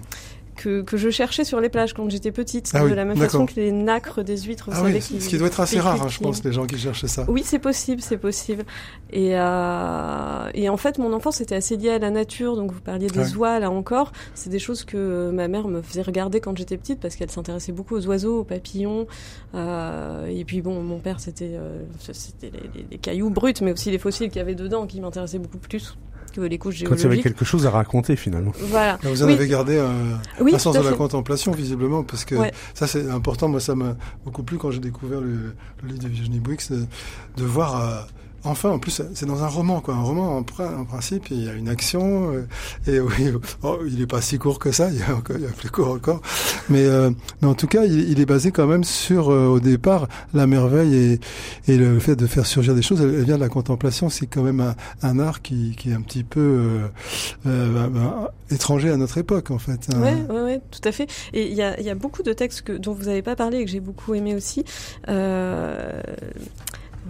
[0.59, 3.17] que que je cherchais sur les plages quand j'étais petite, Ah de oui, la même
[3.17, 4.69] façon que les nacres des huîtres.
[4.73, 7.07] Ah oui, ce qui doit être assez rare, hein, je pense, les gens qui cherchent
[7.07, 7.25] ça.
[7.29, 8.65] oui, c'est possible, c'est possible.
[9.11, 12.57] Et, euh, et en fait, mon enfance était assez liée à la nature.
[12.57, 13.37] Donc, vous parliez des Ouais.
[13.37, 14.13] oies, là encore.
[14.35, 17.73] C'est des choses que ma mère me faisait regarder quand j'étais petite parce qu'elle s'intéressait
[17.73, 19.07] beaucoup aux oiseaux, aux papillons.
[19.55, 23.73] Euh, et puis, bon, mon père, c'était euh, c'était les, les- les cailloux bruts, mais
[23.73, 25.97] aussi les fossiles qu'il y avait dedans qui m'intéressaient beaucoup plus
[26.39, 28.53] que les couches Quand il y avait quelque chose à raconter finalement.
[28.71, 28.99] Voilà.
[29.03, 29.33] Vous en Oui.
[29.35, 29.93] avez gardé un,
[30.41, 32.53] Oui, un sens de la contemplation, visiblement, parce que Ouais.
[32.75, 33.49] ça, c'est important.
[33.49, 36.85] Moi, ça m'a beaucoup plu quand j'ai découvert le, le livre de Virginie Bouix, de,
[37.37, 38.07] de voir.
[38.45, 39.95] Enfin, en plus, c'est dans un roman, quoi.
[39.95, 42.47] Un roman, en, prin- en principe, il y a une action, euh,
[42.87, 45.71] et oui, oh, il est pas si court que ça, il y a, encore, plus
[45.71, 46.21] court encore.
[46.69, 47.11] Mais, euh,
[47.43, 51.19] mais en tout cas, il, est basé quand même sur, euh, au départ, la merveille
[51.67, 53.01] et, le fait de faire surgir des choses.
[53.01, 54.09] Elle, elle vient de la contemplation.
[54.09, 56.89] C'est quand même un, art qui, est un petit peu
[57.47, 59.89] euh, bah, étranger à notre époque, en fait.
[59.93, 60.01] hein.
[60.01, 61.09] Ouais, ouais, ouais, tout à fait.
[61.33, 63.81] Et il y a, beaucoup de textes dont vous n'avez pas parlé et que j'ai
[63.81, 64.65] beaucoup aimé aussi.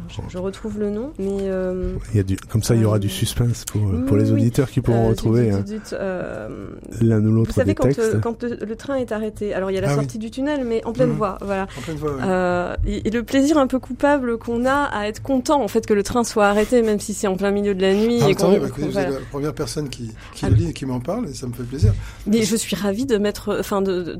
[0.08, 2.84] Je, je retrouve le nom, mais euh, Il y a du, comme ça, il y
[2.84, 4.40] aura du Euh, suspense pour, les oui.
[4.40, 6.68] auditeurs qui pourront euh, retrouver hein, euh,
[7.00, 8.00] l'un ou vous l'autre savez des quand, textes.
[8.00, 9.52] euh, quand le, le train est arrêté.
[9.54, 10.00] Alors il y a la Ah oui.
[10.00, 11.16] sortie du tunnel, mais en pleine Mhm.
[11.16, 11.38] voie.
[11.40, 11.66] Voilà.
[11.78, 12.16] En pleine voie.
[12.22, 15.86] Euh, et, et le plaisir un peu coupable qu'on a à être content en fait
[15.86, 18.18] que le train soit arrêté, même si c'est en plein milieu de la nuit.
[18.22, 19.10] Ah, et mieux, bah, écoutez, vous êtes voilà.
[19.10, 20.50] la première personne qui, qui Ah.
[20.50, 21.92] le lit et qui m'en parle, et ça me fait plaisir.
[22.26, 24.18] Mais je suis ravie de mettre, enfin de, de,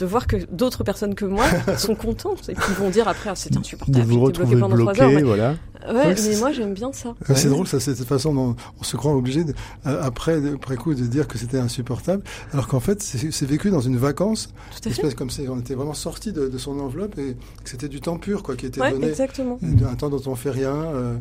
[0.00, 1.44] de voir que d'autres personnes que moi
[1.78, 4.92] sont contentes et qui vont dire après ah, c'est de insupportable, vous bloqué pendant trois
[4.94, 5.24] bloqué, heures.
[5.24, 5.54] Voilà.
[5.88, 7.08] Ouais, Oui, c'est- mais moi j'aime bien ça.
[7.10, 7.50] Euh, C'est Ouais.
[7.54, 9.54] drôle, ça, c'est cette façon dont on se croit obligé, de,
[9.86, 13.80] euh, après, après coup, de dire que c'était insupportable, alors qu'en fait, c'est vécu dans
[13.80, 14.90] une vacance, Tout à fait.
[14.90, 17.34] espèce comme si on était vraiment sorti de, de son enveloppe et
[17.64, 19.58] que c'était du temps pur, quoi, qui était Ouais, donné, exactement.
[19.62, 20.74] un temps dont on fait rien.
[20.74, 21.16] euh,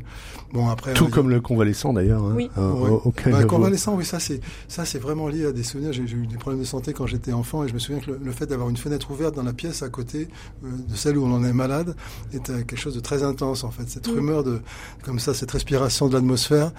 [0.52, 2.24] bon, après, Tout on- comme le convalescent d'ailleurs.
[2.24, 2.50] Hein, Oui.
[2.58, 2.89] euh, Ouais.
[2.89, 5.94] au- auquel Bah, vous- convalescent, oui, ça c'est ça c'est vraiment lié à des souvenirs.
[5.94, 8.12] J'ai j'ai eu des problèmes de santé quand j'étais enfant et je me souviens que
[8.12, 10.27] le, le fait d'avoir une fenêtre ouverte dans la pièce à côté
[10.63, 11.95] de celle où on en est malade
[12.34, 13.88] est quelque chose de très intense en fait.
[13.88, 14.62] Cette rumeur de
[15.03, 16.71] comme ça, cette respiration de l'atmosphère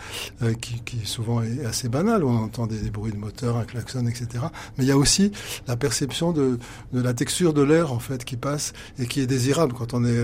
[0.60, 2.24] qui, qui, souvent est assez banale.
[2.24, 4.44] On entend des, bruits de moteur, un klaxon, etc.
[4.76, 5.32] Mais il y a aussi
[5.66, 6.58] la perception de,
[6.92, 10.04] de la texture de l'air en fait qui passe et qui est désirable quand on
[10.04, 10.18] est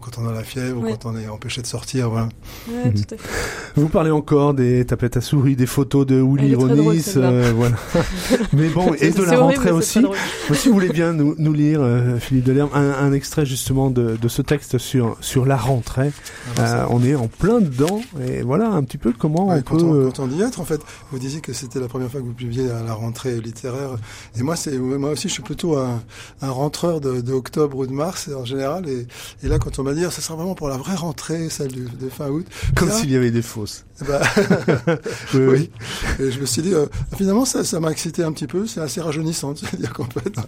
[0.00, 2.10] quand on a la fièvre ou quand on est empêché de sortir.
[2.10, 2.28] Voilà.
[2.68, 3.28] Ouais, tout à fait.
[3.76, 7.76] Vous parlez encore des tablettes à souris, des photos de Willy Ronis, euh, voilà.
[8.52, 10.04] mais bon, et de la rentrée aussi.
[10.52, 14.16] si vous voulez bien nous, nous lire, euh, Philippe Delerme, un, un, extrait justement de,
[14.20, 16.12] de, ce texte sur sur la rentrée.
[16.58, 19.76] Ah, euh, on est en plein dedans, et voilà un petit peu comment on peut.
[19.76, 22.26] On, quand on y être, en fait, vous disiez que c'était la première fois que
[22.26, 23.96] vous publiez à la rentrée littéraire,
[24.36, 26.02] et moi, c'est moi aussi, je suis plutôt un,
[26.40, 29.06] un rentreur de, de, octobre ou de mars en général, et,
[29.42, 31.88] et là, quand on m'a dit, ça sera vraiment pour la vraie rentrée, celle de,
[32.00, 32.46] de fin août,
[32.76, 33.84] comme s'il y avait des fausses.
[34.06, 34.20] Bah,
[35.34, 35.70] oui, oui.
[36.18, 38.66] Et je me suis dit, euh, finalement, ça, ça m'a excité un petit peu.
[38.66, 40.42] C'est assez rajeunissant, c'est-à-dire peut être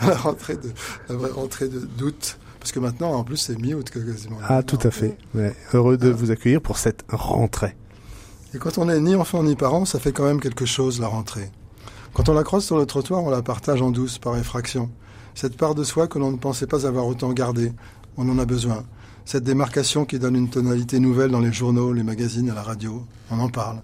[0.00, 0.70] à la rentrée de,
[1.08, 2.38] la vraie rentrée d'août.
[2.58, 4.36] Parce que maintenant, en plus, c'est mi-août quasiment.
[4.46, 5.16] Ah, tout à fait.
[5.34, 5.54] Ouais.
[5.72, 7.74] Heureux de vous accueillir pour cette rentrée.
[8.52, 11.06] Et quand on est ni enfant ni parent, ça fait quand même quelque chose, la
[11.06, 11.50] rentrée.
[12.12, 14.90] Quand on la croise sur le trottoir, on la partage en douce, par effraction.
[15.34, 17.72] Cette part de soi que l'on ne pensait pas avoir autant gardée,
[18.16, 18.84] on en a besoin.
[19.24, 23.06] Cette démarcation qui donne une tonalité nouvelle dans les journaux, les magazines, à la radio,
[23.30, 23.80] on en parle.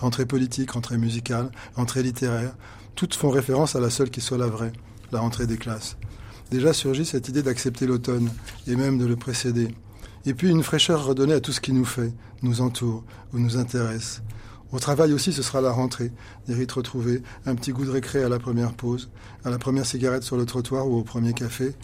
[0.00, 2.54] Entrée politique, rentrée musicale, entrée littéraire,
[2.94, 4.72] toutes font référence à la seule qui soit la vraie,
[5.12, 5.96] la rentrée des classes.
[6.50, 8.30] Déjà surgit cette idée d'accepter l'automne,
[8.66, 9.68] et même de le précéder.
[10.24, 13.56] Et puis une fraîcheur redonnée à tout ce qui nous fait, nous entoure ou nous
[13.56, 14.22] intéresse.
[14.72, 16.10] Au travail aussi, ce sera la rentrée,
[16.48, 19.08] des rites retrouvés, un petit goût de récré à la première pause,
[19.44, 21.74] à la première cigarette sur le trottoir ou au premier café.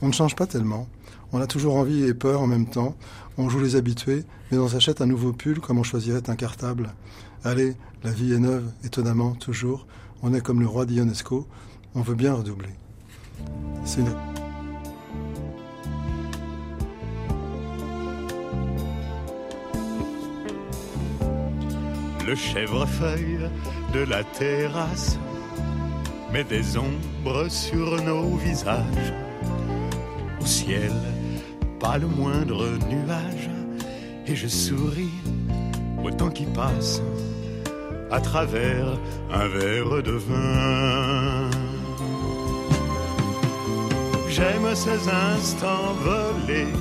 [0.00, 0.88] On ne change pas tellement.
[1.32, 2.96] On a toujours envie et peur en même temps.
[3.36, 6.94] On joue les habitués, mais on s'achète un nouveau pull comme on choisirait un cartable.
[7.44, 9.86] Allez, la vie est neuve, étonnamment, toujours.
[10.22, 11.46] On est comme le roi d'Ionesco.
[11.94, 12.68] On veut bien redoubler.
[13.84, 14.14] C'est une...
[22.26, 23.40] Le chèvrefeuille
[23.92, 25.18] de la terrasse
[26.32, 29.12] met des ombres sur nos visages.
[30.40, 30.92] Au ciel,
[31.80, 33.50] pas le moindre nuage,
[34.26, 35.10] et je souris
[36.04, 37.02] au temps qui passe
[38.12, 38.96] à travers
[39.32, 41.49] un verre de vin.
[44.30, 46.72] J'aime ces instants volés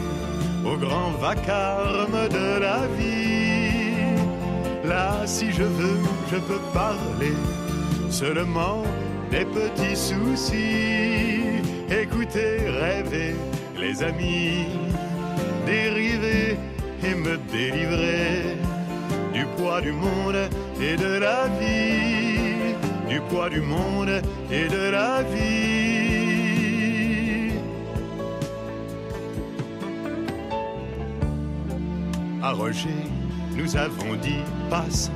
[0.63, 4.05] au grand vacarme de la vie.
[4.85, 5.99] Là, si je veux,
[6.31, 7.33] je peux parler
[8.11, 8.83] seulement
[9.31, 11.63] des petits soucis.
[11.89, 13.35] Écouter, rêver,
[13.75, 14.67] les amis,
[15.65, 16.55] dériver
[17.03, 18.57] et me délivrer
[19.33, 22.75] du poids du monde et de la vie,
[23.09, 25.68] du poids du monde et de la vie.
[32.41, 33.03] À Roger,
[33.55, 35.11] nous avons dit passe,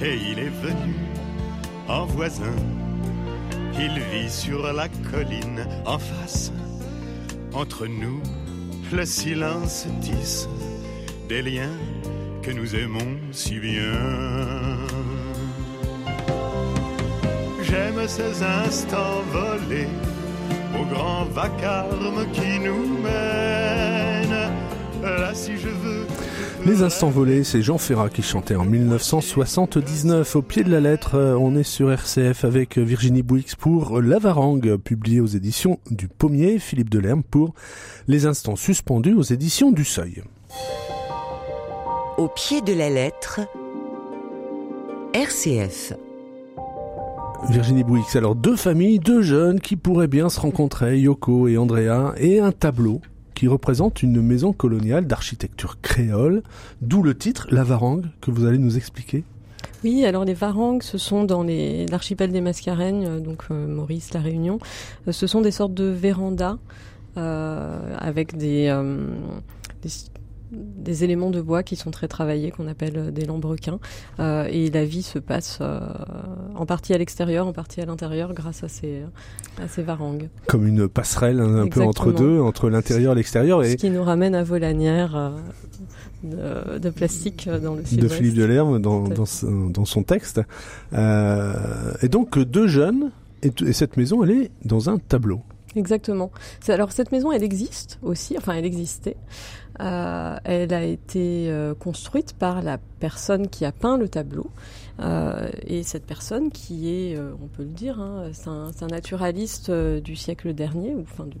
[0.00, 0.94] et il est venu
[1.86, 2.56] en voisin.
[3.78, 6.50] Il vit sur la colline en face.
[7.52, 8.22] Entre nous,
[8.90, 10.48] le silence tisse
[11.28, 11.76] des liens
[12.42, 13.92] que nous aimons si bien.
[17.62, 19.88] J'aime ces instants volés
[20.80, 24.34] au grand vacarme qui nous mène.
[25.02, 26.03] Là, si je veux.
[26.66, 30.34] Les instants volés, c'est Jean Ferrat qui chantait en 1979.
[30.34, 35.20] Au pied de la lettre, on est sur RCF avec Virginie Bouix pour Lavarangue, publié
[35.20, 37.52] aux éditions du Pommier, Philippe Delerme pour
[38.08, 40.22] Les instants suspendus aux éditions du Seuil.
[42.16, 43.40] Au pied de la lettre,
[45.12, 45.92] RCF.
[47.50, 52.14] Virginie Bouix, alors deux familles, deux jeunes qui pourraient bien se rencontrer, Yoko et Andrea,
[52.16, 53.02] et un tableau
[53.34, 56.42] qui représente une maison coloniale d'architecture créole,
[56.80, 59.24] d'où le titre La Varangue que vous allez nous expliquer.
[59.82, 64.58] Oui, alors les Varangues, ce sont dans l'archipel des Mascareignes, donc euh, Maurice, La Réunion,
[65.08, 66.56] euh, ce sont des sortes de vérandas
[67.16, 69.06] euh, avec euh,
[69.82, 69.88] des
[70.52, 73.78] des éléments de bois qui sont très travaillés, qu'on appelle des lambrequins.
[74.20, 75.80] Euh, et la vie se passe euh,
[76.54, 79.02] en partie à l'extérieur, en partie à l'intérieur, grâce à ces,
[79.62, 80.28] à ces varangues.
[80.46, 83.64] Comme une passerelle un, peu entre deux, entre l'intérieur et l'extérieur.
[83.64, 83.76] Ce et...
[83.76, 85.16] qui nous ramène à Volanière.
[85.16, 85.30] Euh,
[86.22, 89.24] de, de, plastique dans le sud De Philippe Delerme dans, dans,
[89.68, 90.40] dans son texte.
[90.94, 91.52] Euh,
[92.00, 93.10] et donc deux jeunes,
[93.42, 95.42] et, et cette maison, elle est dans un tableau.
[95.76, 96.30] Exactement.
[96.68, 99.16] Alors cette maison, elle existe aussi, enfin elle existait.
[99.80, 104.50] Euh, elle a été euh, construite par la personne qui a peint le tableau.
[105.00, 109.70] Euh, et cette personne qui est, on peut le dire, hein, c'est un, un, naturaliste
[109.70, 111.38] du siècle dernier, ou enfin du,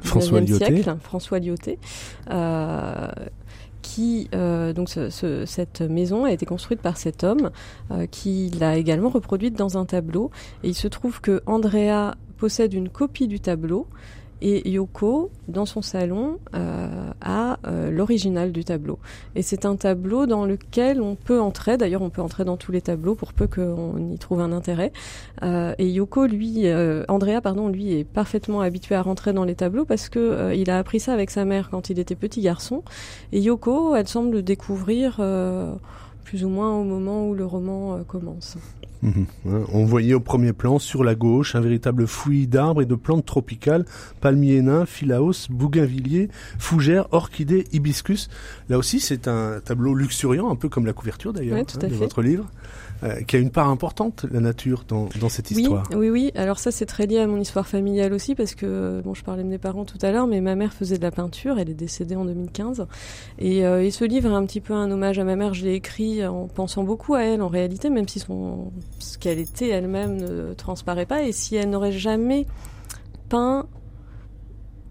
[0.00, 1.78] François siècle, François Lyoté.
[3.82, 7.50] qui donc ce, ce, cette maison a été construite par cet homme
[8.12, 10.30] qui l'a également reproduite dans un tableau
[10.62, 13.88] et il se trouve que Andrea possède une copie du tableau
[14.40, 17.07] et Yoko, dans son salon, euh,
[17.68, 18.98] euh, l'original du tableau.
[19.34, 22.72] Et c'est un tableau dans lequel on peut entrer, d'ailleurs on peut entrer dans tous
[22.72, 24.92] les tableaux pour peu qu'on y trouve un intérêt.
[25.42, 29.54] Euh, et Yoko, lui, euh, Andrea, pardon, lui est parfaitement habitué à rentrer dans les
[29.54, 32.82] tableaux parce que il a appris ça avec sa mère quand il était petit garçon.
[33.32, 35.20] Et Yoko, elle semble le découvrir
[36.24, 38.56] plus ou moins au moment où le roman commence.
[39.02, 39.22] Mmh.
[39.44, 43.24] On voyait au premier plan, sur la gauche, un véritable fouillis d'arbres et de plantes
[43.24, 43.84] tropicales,
[44.20, 48.28] palmiers nains, philaos, bougainvilliers, fougères, orchidées, hibiscus.
[48.68, 52.22] Là aussi, c'est un tableau luxuriant, un peu comme la couverture d'ailleurs hein, de votre
[52.22, 52.50] livre.
[53.04, 55.88] Euh, qui a une part importante, la nature, dans, dans cette oui, histoire.
[55.94, 56.32] Oui, oui.
[56.34, 59.44] Alors ça, c'est très lié à mon histoire familiale aussi, parce que, bon, je parlais
[59.44, 61.74] de mes parents tout à l'heure, mais ma mère faisait de la peinture, elle est
[61.74, 62.88] décédée en 2015.
[63.38, 65.54] Et, euh, et ce livre est un petit peu un hommage à ma mère.
[65.54, 69.38] Je l'ai écrit en pensant beaucoup à elle, en réalité, même si son, ce qu'elle
[69.38, 71.22] était elle-même ne transparaît pas.
[71.22, 72.46] Et si elle n'aurait jamais
[73.28, 73.66] peint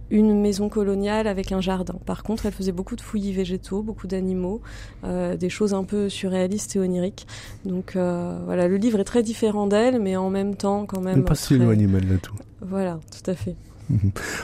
[0.09, 1.95] une maison coloniale avec un jardin.
[2.05, 4.61] Par contre, elle faisait beaucoup de fouillis végétaux, beaucoup d'animaux,
[5.03, 7.27] euh, des choses un peu surréalistes et oniriques.
[7.65, 11.23] Donc euh, voilà, le livre est très différent d'elle, mais en même temps quand même.
[11.23, 12.35] Pas si éloigné malgré tout.
[12.61, 13.55] Voilà, tout à fait.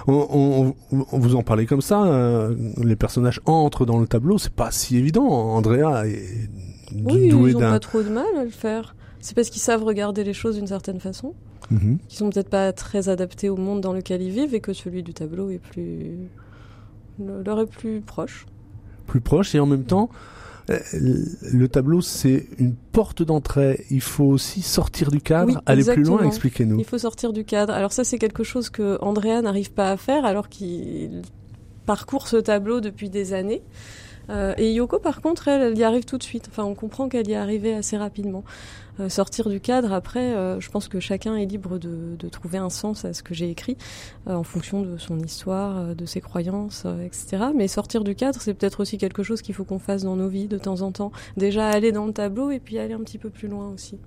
[0.08, 0.76] On, on,
[1.12, 4.72] on, vous en parlait comme ça, euh, les personnages entrent dans le tableau, c'est pas
[4.72, 5.28] si évident.
[5.28, 6.50] Andrea est
[6.94, 7.72] oui, doué ils ont d'un.
[7.72, 8.96] pas trop de mal à le faire.
[9.20, 11.34] C'est parce qu'ils savent regarder les choses d'une certaine façon.
[11.74, 11.98] Mhm.
[12.08, 15.02] Qui sont peut-être pas très adaptés au monde dans lequel ils vivent et que celui
[15.02, 16.30] du tableau est plus
[17.20, 18.46] leur est plus proche.
[19.08, 20.10] Plus proche et en même temps,
[20.70, 20.80] euh,
[21.52, 23.86] le tableau c'est une porte d'entrée.
[23.90, 26.24] Il faut aussi sortir du cadre, Oui, aller plus loin.
[26.24, 26.80] Expliquez-nous.
[26.80, 27.74] Il faut sortir du cadre.
[27.74, 31.24] Alors ça, c'est quelque chose que Andrea n'arrive pas à faire alors qu'il
[31.86, 33.62] parcourt ce tableau depuis des années.
[34.30, 36.48] Euh, et Yoko, par contre, elle, elle y arrive tout de suite.
[36.50, 38.44] Enfin, on comprend qu'elle y est arrivée assez rapidement.
[39.00, 42.60] Euh, sortir du cadre, après, euh, je pense que chacun est libre de, de trouver
[42.60, 43.76] un sens à ce que j'ai écrit
[44.28, 47.46] en fonction de son histoire, de ses croyances, etc.
[47.56, 50.30] Mais sortir du cadre, c'est peut-être aussi quelque chose qu'il faut qu'on fasse dans nos
[50.30, 51.12] vies de temps en temps.
[51.38, 53.98] Déjà aller dans le tableau et puis aller un petit peu plus loin aussi.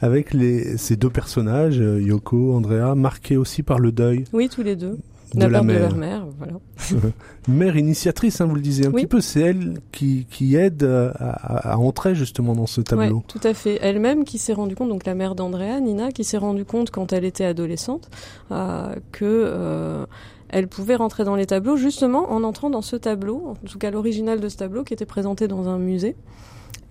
[0.00, 4.76] Avec les, ces deux personnages, Yoko, Andrea, marqués aussi par le deuil Oui, tous les
[4.76, 4.98] deux.
[5.34, 5.80] De la la part de mère.
[5.80, 6.52] leur mère, voilà.
[7.48, 9.02] Mère initiatrice, hein, vous le disiez un Oui.
[9.02, 13.16] petit peu, c'est elle qui, qui aide euh, à, à entrer justement dans ce tableau.
[13.18, 13.78] Ouais, tout à fait.
[13.82, 17.12] Elle-même qui s'est rendue compte, donc la mère d'Andrea, Nina, qui s'est rendue compte quand
[17.12, 18.08] elle était adolescente
[18.50, 20.06] euh, que euh,
[20.48, 23.90] elle pouvait rentrer dans les tableaux justement en entrant dans ce tableau, en tout cas
[23.90, 26.14] l'original de ce tableau qui était présenté dans un musée.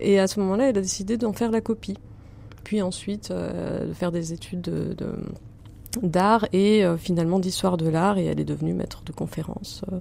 [0.00, 1.96] Et à ce moment-là, elle a décidé d'en faire la copie.
[2.64, 5.16] Puis ensuite, euh, de faire des études de, de-
[6.02, 9.82] d'art et euh, finalement d'histoire de l'art et elle est devenue maître de conférences.
[9.92, 9.98] Euh,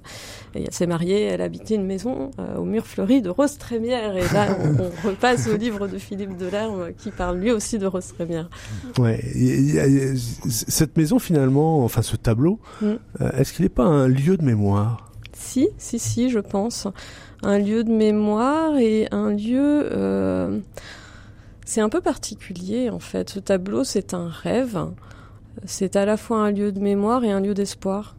[0.56, 4.16] et elle s'est mariée, elle habitait une maison euh, au mur fleuri de Rose Trémière
[4.16, 7.86] et là on, on repasse au livre de Philippe Delerme qui parle lui aussi de
[7.88, 8.50] Rose Trémière.
[8.98, 9.20] Ouais.
[9.36, 10.16] Et- et- et-
[10.50, 12.94] cette maison finalement, enfin ce tableau, Mm.
[13.34, 15.12] est-ce qu'il n'est pas un lieu de mémoire?
[15.34, 16.88] Si, si, si, je pense.
[17.44, 20.62] Un lieu de mémoire et un lieu...
[21.66, 23.30] c'est un peu particulier en fait.
[23.32, 24.78] Ce tableau, c'est un rêve.
[25.66, 28.16] C'est à la fois un lieu de mémoire et un lieu d'espoir.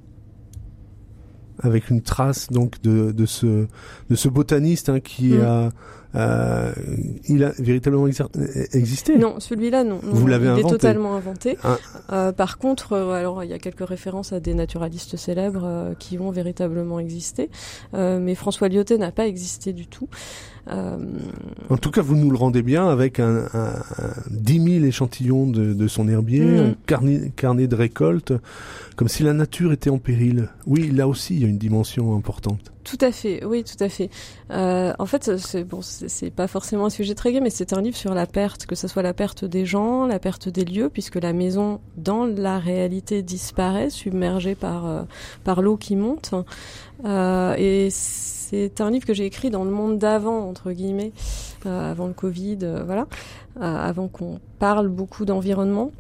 [1.62, 3.66] avec une trace donc de, de ce
[4.10, 5.40] de ce botaniste hein, qui Mm.
[5.42, 5.68] a
[6.14, 6.72] euh,
[7.26, 9.16] il a véritablement existé?
[9.16, 9.98] Non, celui-là, non.
[10.02, 10.68] Vous l'avez Il est inventé?
[10.74, 11.56] totalement inventé.
[11.64, 11.78] Ah.
[12.12, 16.18] Euh, par contre, euh, alors il y a quelques références à des naturalistes célèbres qui
[16.18, 17.48] ont véritablement existé,
[17.94, 20.08] mais François Lyoté n'a pas existé du tout.
[20.68, 20.96] Euh,
[21.70, 25.46] En tout cas, vous nous le rendez bien avec un, un, un 10 000 échantillons
[25.48, 26.58] de, de son herbier, Mm.
[26.60, 28.32] un carnet, carnet de récolte,
[28.96, 30.48] comme si la nature était en péril.
[30.66, 32.60] Oui, là aussi, il y a une dimension importante.
[32.84, 34.10] Tout à fait, oui, tout à fait.
[34.50, 37.72] Euh, en fait, c'est bon, c'est c'est pas forcément un sujet très gai, mais c'est
[37.72, 40.64] un livre sur la perte, que ce soit la perte des gens, la perte des
[40.64, 45.02] lieux, puisque la maison, dans la réalité, disparaît, submergée par euh,
[45.44, 46.34] par l'eau qui monte.
[47.04, 51.12] Euh, et c'est un livre que j'ai écrit dans le monde d'avant, entre guillemets,
[51.66, 53.06] euh, avant le Covid, euh, voilà,
[53.60, 55.90] euh, avant qu'on parle beaucoup d'environnement.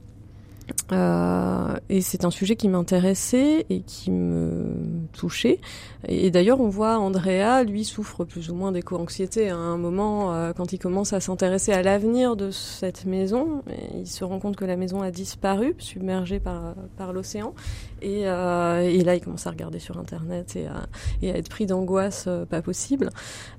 [0.90, 4.74] Euh, et c'est un sujet qui m'intéressait et qui me
[5.12, 5.60] touchait.
[6.08, 10.52] Et, d'ailleurs, on voit Andrea, lui, souffre plus ou moins d'éco-anxiété à un moment euh,
[10.52, 13.62] quand il commence à s'intéresser à l'avenir de cette maison.
[13.94, 17.54] il se rend compte que la maison a disparu, submergée par, par l'océan.
[18.00, 20.86] Et, euh, et, là, il commence à regarder sur Internet et à,
[21.22, 23.10] et à être pris d'angoisse pas possible.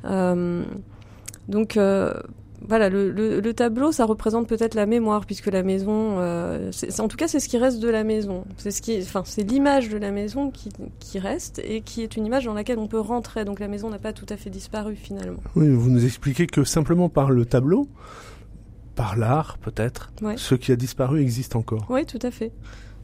[0.03, 1.77] donc
[2.67, 7.17] voilà, le, le, tableau, ça représente peut-être la mémoire, puisque la maison, euh, en tout
[7.17, 8.45] cas, c'est ce qui reste de la maison.
[8.57, 12.15] C'est ce qui, enfin, c'est l'image de la maison qui, qui, reste et qui est
[12.15, 13.45] une image dans laquelle on peut rentrer.
[13.45, 15.39] Donc la maison n'a pas tout à fait disparu finalement.
[15.55, 17.87] Oui, vous nous expliquez que simplement par le tableau,
[18.95, 21.85] par l'art peut-être, ce qui a disparu existe encore.
[21.89, 22.51] Oui, tout à fait.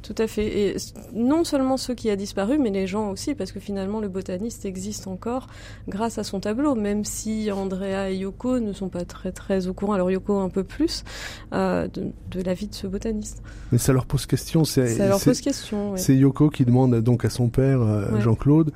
[0.01, 0.47] Tout à fait.
[0.47, 0.75] Et
[1.13, 4.65] non seulement ceux qui a disparu, mais les gens aussi, parce que finalement le botaniste
[4.65, 5.47] existe encore
[5.87, 9.73] grâce à son tableau, même si Andrea et Yoko ne sont pas très très au
[9.73, 11.03] courant, alors Yoko un peu plus,
[11.53, 13.43] euh, de, la vie de ce botaniste.
[13.71, 14.63] Mais ça leur pose question.
[14.63, 15.97] Ça leur pose question.
[15.97, 18.71] C'est Yoko qui demande donc à son père, euh, Jean-Claude,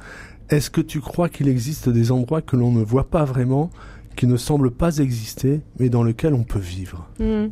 [0.49, 3.69] est-ce que tu crois qu'il existe des endroits que l'on ne voit pas vraiment,
[4.15, 7.07] qui ne semblent pas exister, mais dans lesquels on peut vivre?
[7.19, 7.47] Mmh.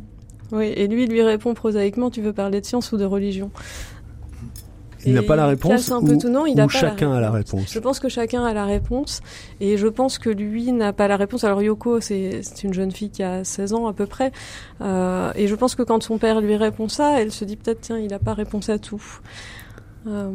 [0.52, 3.50] Oui, et lui, il lui répond prosaïquement, tu veux parler de science ou de religion
[5.04, 7.72] il n'a pas la réponse un peu tout, non, il ou chacun a la réponse
[7.72, 9.20] Je pense que chacun a la réponse
[9.60, 11.44] et je pense que lui n'a pas la réponse.
[11.44, 14.32] Alors Yoko, c'est une jeune fille qui a 16 ans à peu près
[14.80, 17.80] euh, et je pense que quand son père lui répond ça, elle se dit peut-être
[17.80, 19.02] tiens, il n'a pas réponse à tout.
[20.06, 20.30] Euh,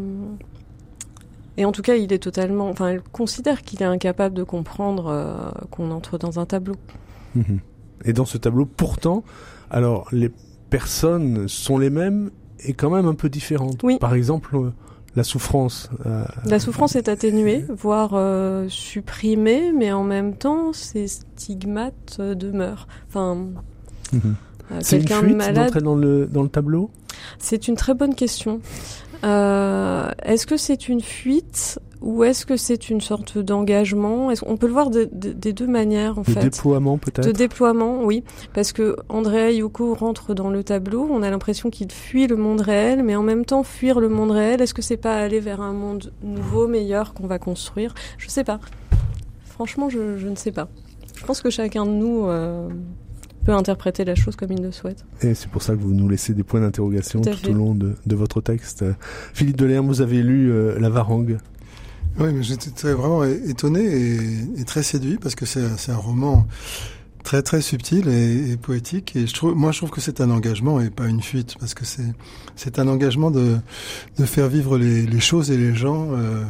[1.57, 2.69] et en tout cas, il est totalement...
[2.69, 6.75] Enfin, elle considère qu'il est incapable de comprendre euh, qu'on entre dans un tableau.
[7.35, 7.59] Mhm.
[8.05, 9.23] Et dans ce tableau, pourtant,
[9.69, 10.31] alors, les
[10.69, 12.31] personnes sont les mêmes
[12.63, 13.81] et quand même un peu différentes.
[13.83, 13.97] Oui.
[13.99, 14.71] Par exemple, euh,
[15.15, 15.89] la souffrance.
[16.05, 22.87] Euh, la souffrance est atténuée, voire euh, supprimée, mais en même temps, ces stigmates demeurent.
[23.07, 23.47] Enfin,
[24.13, 24.35] mhm.
[24.79, 25.77] c'est une fuite malade...
[25.81, 26.91] dans le, dans le tableau?
[27.39, 28.61] C'est une très bonne question.
[29.23, 31.79] Est-ce que c'est une fuite?
[32.01, 34.29] Ou est-ce que c'est une sorte d'engagement?
[34.45, 36.35] On peut le voir des deux manières en fait?
[36.35, 37.25] De déploiement peut-être?
[37.25, 38.23] De déploiement, oui,
[38.53, 41.07] parce que Andrea Yuko rentre dans le tableau.
[41.11, 44.31] On a l'impression qu'il fuit le monde réel, mais en même temps fuir le monde
[44.31, 44.61] réel.
[44.61, 47.95] Est-ce que c'est pas aller vers un monde nouveau, meilleur qu'on va construire?
[48.17, 48.59] Je sais pas.
[49.45, 50.67] Franchement, je, ne sais pas.
[51.15, 52.27] Je pense que chacun de nous.
[52.27, 52.69] Euh,
[53.45, 55.05] peut interpréter la chose comme il le souhaite.
[55.21, 57.95] Et c'est pour ça que vous nous laissez des points d'interrogation tout, au long de,
[58.13, 58.83] votre texte.
[59.33, 61.37] Philippe Delerme, vous avez lu euh, La Varangue
[62.19, 64.17] oui, mais j'étais vraiment étonné
[64.57, 66.47] et, très séduit parce que c'est un roman
[67.23, 69.15] très très subtil et, poétique.
[69.15, 71.73] Et je trouve moi je trouve que c'est un engagement et pas une fuite parce
[71.73, 72.13] que c'est
[72.55, 73.57] c'est un engagement de
[74.17, 76.43] de faire vivre les, les choses et les gens euh,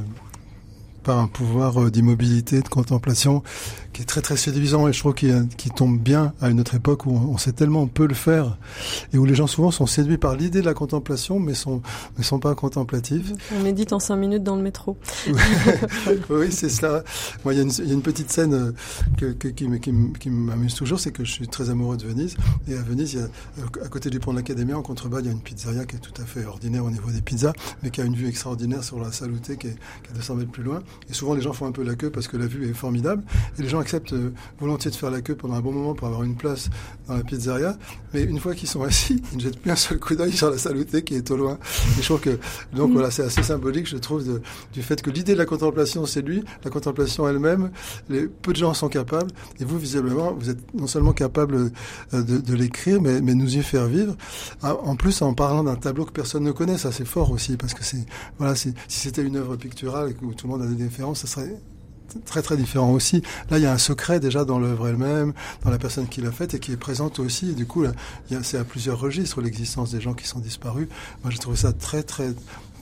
[1.03, 3.41] par un pouvoir euh, d'immobilité, de contemplation
[3.98, 7.08] qui est très très séduisant et je trouve qu'il tombe bien à une autre époque
[7.08, 8.56] où on sait tellement peu le faire
[9.12, 11.82] et où les gens souvent sont séduits par l'idée de la contemplation mais sont
[12.16, 13.34] ne sont pas contemplatifs.
[13.56, 14.98] On médite en cinq minutes dans le métro.
[16.30, 17.04] oui, c'est cela.
[17.43, 21.32] Moi, il y, a une petite scène euh, que, qui, m'amuse toujours, c'est que je
[21.32, 22.38] suis très amoureux de Venise
[22.68, 25.22] et à Venise, il y a, euh, à côté du pont de l'Académie, en contrebas,
[25.22, 27.54] il y a une pizzeria qui est tout à fait ordinaire au niveau des pizzas,
[27.82, 30.52] mais qui a une vue extraordinaire sur la Saluté qui est, qui est 200 mètres
[30.52, 30.84] plus loin.
[31.10, 33.24] Et souvent, les gens font un peu la queue parce que la vue est formidable
[33.58, 36.08] et les gens acceptent euh, volontiers de faire la queue pendant un bon moment pour
[36.08, 36.70] avoir une place
[37.08, 37.78] dans la pizzeria.
[38.14, 40.50] Mais une fois qu'ils sont assis, ils ne jettent plus un seul coup d'œil sur
[40.50, 41.58] la saluté qui est au loin.
[41.98, 42.38] Et je trouve que,
[42.74, 44.42] donc voilà, c'est assez symbolique, je trouve,
[44.74, 47.72] du fait que l'idée de la contemplation, c'est lui, la contemplation elle-même,
[48.42, 49.32] peu de gens sont capables.
[49.62, 51.72] Et vous, visiblement, vous êtes non seulement capable
[52.14, 54.18] euh, de, l'écrire, mais, mais nous y faire vivre.
[54.64, 57.56] Ah, en plus, en parlant d'un tableau que personne ne connaît, ça c'est fort aussi,
[57.56, 58.06] parce que c'est,
[58.38, 61.28] voilà, si c'était une œuvre picturale et que tout le monde a des différences, ça
[61.28, 61.56] serait
[62.26, 63.22] très très différent aussi.
[63.49, 65.34] Là, il y a un secret déjà dans l'œuvre elle-même,
[65.64, 67.53] dans la personne qui l'a faite et qui est présente aussi.
[67.53, 67.86] du coup,
[68.43, 70.88] c'est à plusieurs registres l'existence des gens qui sont disparus.
[71.24, 72.34] Moi, j'ai trouvé ça très très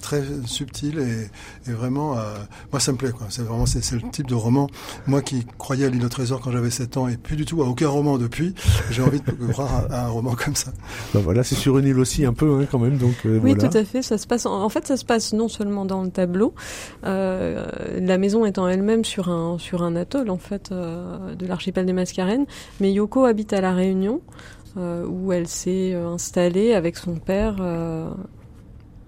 [0.05, 2.35] très subtil et, vraiment, euh,
[2.71, 3.25] moi ça me plaît quoi.
[3.29, 4.67] C'est vraiment c'est, le type de roman.
[5.07, 7.63] Moi qui croyais à l'île au trésor quand j'avais 7 ans et plus du tout
[7.63, 8.53] à aucun roman depuis,
[8.91, 10.71] j'ai envie de croire à, un roman comme ça.
[11.13, 12.97] Ben voilà, c'est sur une île aussi un peu hein, quand même.
[12.97, 14.03] Donc euh, oui, tout à fait.
[14.03, 14.45] Ça se passe.
[14.45, 16.53] En, fait, ça se passe non seulement dans le tableau,
[17.03, 17.65] euh,
[17.99, 22.45] la maison étant elle-même sur un sur un atoll en fait de l'archipel des Mascarennes,
[22.79, 24.21] mais Yoko habite à la Réunion.
[24.77, 27.55] où elle s'est installée avec son père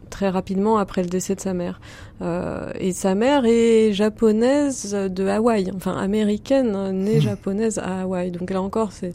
[0.08, 1.80] très rapidement après le décès de sa mère.
[2.22, 7.22] Euh, et sa mère est japonaise de Hawaï, enfin américaine, née hmm.
[7.22, 8.32] japonaise à Hawaï.
[8.32, 9.14] Donc là encore, c'est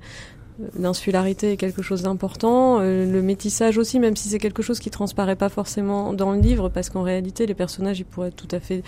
[0.79, 4.91] l'insularité est quelque chose d'important, euh, le métissage aussi, même si c'est quelque chose qui
[4.91, 8.55] transparaît pas forcément dans le livre, parce qu'en réalité, les personnages, ils pourraient être tout
[8.55, 8.83] à fait,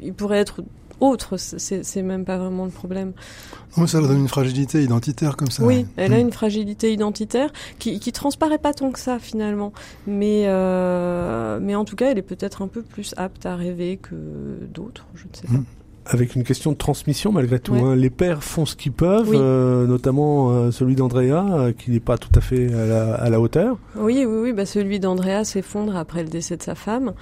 [0.00, 0.62] ils pourraient être
[1.00, 1.36] autre.
[1.36, 3.12] C'est même pas vraiment le problème.
[3.76, 5.64] Oh, ça donne une fragilité identitaire comme ça.
[5.64, 6.20] Oui, elle a mm.
[6.20, 9.72] une fragilité identitaire qui, qui transparaît pas tant que ça finalement.
[10.06, 13.96] Mais, euh, mais en tout cas, elle est peut-être un peu plus apte à rêver
[13.96, 14.14] que
[14.72, 15.54] d'autres, je ne sais pas.
[15.54, 15.64] Mm
[16.06, 17.74] avec une question de transmission malgré tout.
[17.74, 17.96] Hein.
[17.96, 22.18] Les pères font ce qu'ils peuvent, euh, notamment euh, celui d'Andrea, euh, qui n'est pas
[22.18, 23.78] tout à fait à la, à la hauteur.
[23.96, 24.52] Oui, oui, oui.
[24.52, 27.12] Bah, celui d'Andrea s'effondre après le décès de sa femme,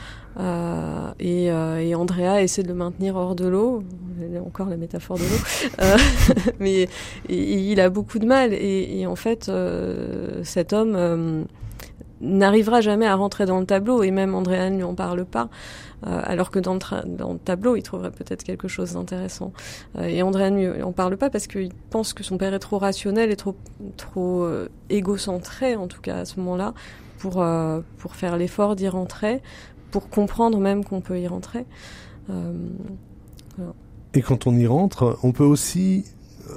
[1.21, 3.83] et, et, Andrea essaie de le maintenir hors de l'eau.
[4.47, 5.93] Encore la métaphore de l'eau,
[6.61, 6.89] mais
[7.29, 8.53] il a beaucoup de mal.
[8.53, 9.51] Et, et en fait,
[10.43, 11.47] cet homme
[12.23, 15.51] n'arrivera jamais à rentrer dans le tableau, et même Andrea ne lui en parle pas.
[16.07, 19.53] Euh, alors que dans le, tableau, il trouverait peut-être quelque chose d'intéressant.
[19.99, 22.79] Euh, et André ne en parle pas parce qu'il pense que son père est trop
[22.79, 23.55] rationnel et trop,
[23.97, 26.75] trop euh, égocentré, en tout cas à ce moment-là,
[27.19, 27.45] pour,
[27.99, 29.43] pour faire l'effort d'y rentrer,
[29.93, 31.67] pour comprendre même qu'on peut y rentrer.
[34.15, 36.05] Et quand on y rentre, on peut aussi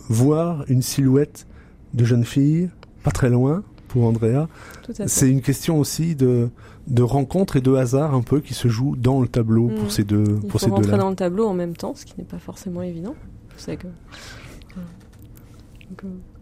[0.10, 1.46] voir une silhouette
[1.94, 2.72] de jeune fille,
[3.04, 4.48] pas très loin, pour Andrea.
[5.08, 6.50] C'est une question aussi de,
[6.88, 9.90] de rencontres et de hasard un peu qui se jouent dans le tableau pour mm.
[9.90, 12.14] ces deux Il pour faut ces rentrer dans le tableau en même temps, ce qui
[12.18, 13.16] n'est pas forcément évident.
[13.66, 13.88] Que...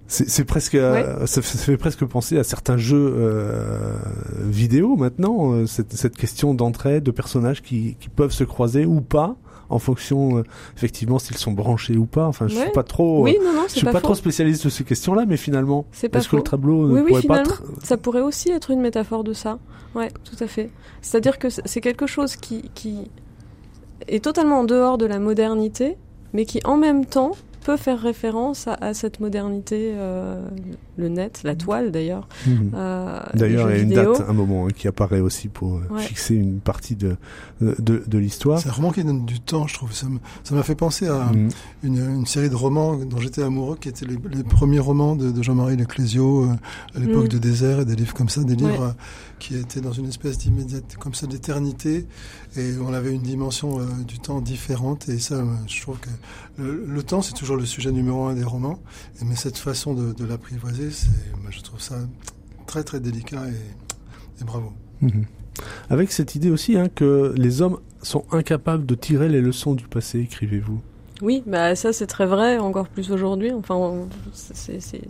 [0.08, 0.78] C'est presque,
[1.26, 3.98] ça, fait presque penser à certains jeux euh,
[4.46, 9.02] vidéo maintenant, euh, cette, cette, question d'entrée de personnages qui, qui, peuvent se croiser ou
[9.02, 9.38] pas
[9.74, 10.44] en fonction euh,
[10.78, 12.28] effectivement s'ils sont branchés ou pas.
[12.28, 14.84] Enfin, je suis pas trop, oui, non, non, je suis pas, trop spécialiste de ces
[14.84, 17.44] questions-là, mais finalement, est-ce que le tableau oui, ne pourrait pas
[17.84, 19.60] ça pourrait aussi être une métaphore de ça.
[19.96, 20.70] Ouais, tout à fait.
[21.02, 23.12] C'est-à-dire que c'est quelque chose qui, qui
[24.08, 25.98] est totalement en dehors de la modernité,
[26.34, 30.46] mais qui en même temps peut faire référence à, cette modernité, euh,
[30.98, 32.28] le net, la toile d'ailleurs.
[32.46, 32.72] Mhm.
[32.74, 35.98] Euh, d'ailleurs, il y a une date, un moment hein, qui apparaît aussi pour euh,
[35.98, 37.16] fixer une partie de,
[37.62, 38.60] de, de l'histoire.
[38.60, 39.92] C'est un roman qui donne du temps, je trouve.
[39.94, 40.08] Ça
[40.52, 41.50] m'a fait penser à mhm.
[41.84, 45.44] une, une, série de romans dont j'étais amoureux, qui étaient les, premiers romans de, de
[45.44, 46.48] Jean-Marie Leclésio,
[46.96, 47.30] à l'époque mhm.
[47.30, 48.96] de Désert et des livres comme ça, des livres
[49.40, 52.06] qui étaient dans une espèce d'immédiate, comme ça, d'éternité.
[52.56, 55.10] Et on avait une dimension du temps différente.
[55.10, 56.10] Et ça, je trouve que
[56.58, 58.80] le, temps, c'est toujours le sujet numéro un des romans.
[59.26, 60.83] Mais cette façon de, de l'apprivoiser,
[61.42, 61.96] moi, je trouve ça
[62.66, 64.74] très très délicat et, bravo.
[65.02, 65.26] Mhm.
[65.90, 69.88] Avec cette idée aussi hein, que les hommes sont incapables de tirer les leçons du
[69.88, 70.82] passé, écrivez-vous?
[71.22, 73.52] Oui, bah ça c'est très vrai, encore plus aujourd'hui.
[73.54, 75.02] Enfin, c'est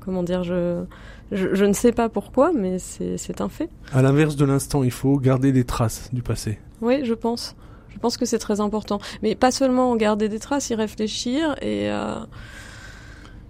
[0.00, 0.84] comment dire, je,
[1.32, 3.68] je, ne sais pas pourquoi, mais c'est un fait.
[3.92, 6.58] À l'inverse de l'instant, il faut garder des traces du passé.
[6.80, 7.56] Oui, je pense.
[7.90, 9.00] Je pense que c'est très important.
[9.22, 12.20] Mais pas seulement garder des traces, y réfléchir et, euh,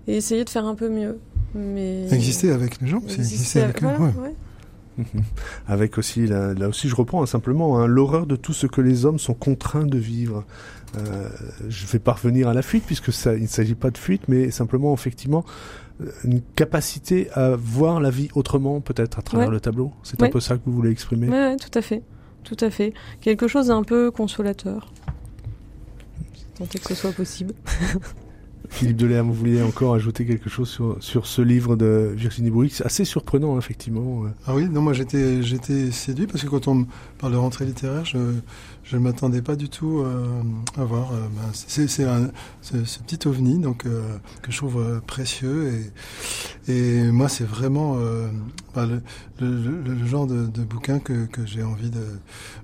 [0.07, 1.19] et essayer de faire un peu mieux.
[1.59, 2.13] Mais...
[2.13, 3.89] Exister avec les gens, c'est exister avec eux.
[5.69, 9.05] avec aussi, là, aussi je reprends hein, simplement, hein, l'horreur de tout ce que les
[9.05, 10.45] hommes sont contraints de vivre.
[10.97, 11.29] Euh,
[11.69, 14.51] je vais parvenir à la fuite puisque ça, il ne s'agit pas de fuite, mais
[14.51, 15.45] simplement effectivement
[16.01, 19.93] euh, une capacité à voir la vie autrement, peut-être à travers le tableau.
[20.03, 21.29] C'est un peu ça que vous voulez exprimer.
[21.29, 22.03] Oui, tout à fait,
[22.45, 22.95] tout à fait.
[23.21, 24.93] Quelque chose d'un peu consolateur.
[26.57, 27.55] Tant que ce soit possible.
[28.71, 32.85] Philippe Delerme, vous vouliez encore ajouter quelque chose sur, sur ce livre de Virginie C'est
[32.85, 34.25] assez surprenant, effectivement.
[34.47, 36.87] Ah oui, non, moi j'étais, j'étais séduit parce que quand on
[37.19, 40.43] parle de rentrée littéraire, je ne m'attendais pas du tout euh,
[40.77, 41.13] à voir.
[41.13, 42.07] Euh, ben, c'est, c'est,
[42.63, 45.73] ce petit ovni donc, euh, que je trouve précieux.
[46.69, 47.99] Et, et moi, c'est vraiment
[48.75, 49.01] ben,
[49.41, 52.05] le, le, genre de, de bouquin que, que j'ai envie de,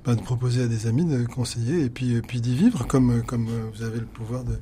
[0.04, 3.48] ben, de proposer à des amis, de conseiller et puis, puis d'y vivre comme, comme
[3.74, 4.58] vous avez le pouvoir de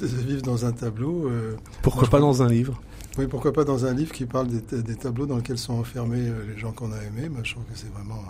[0.00, 1.28] vivre dans un tableau.
[1.28, 2.80] Euh, pourquoi pas dans un livre
[3.18, 6.44] Oui, pourquoi pas dans un livre qui parle des, tableaux dans lesquels sont enfermés euh,
[6.52, 7.28] les gens qu'on a aimés.
[7.28, 8.20] Moi, je trouve que c'est vraiment.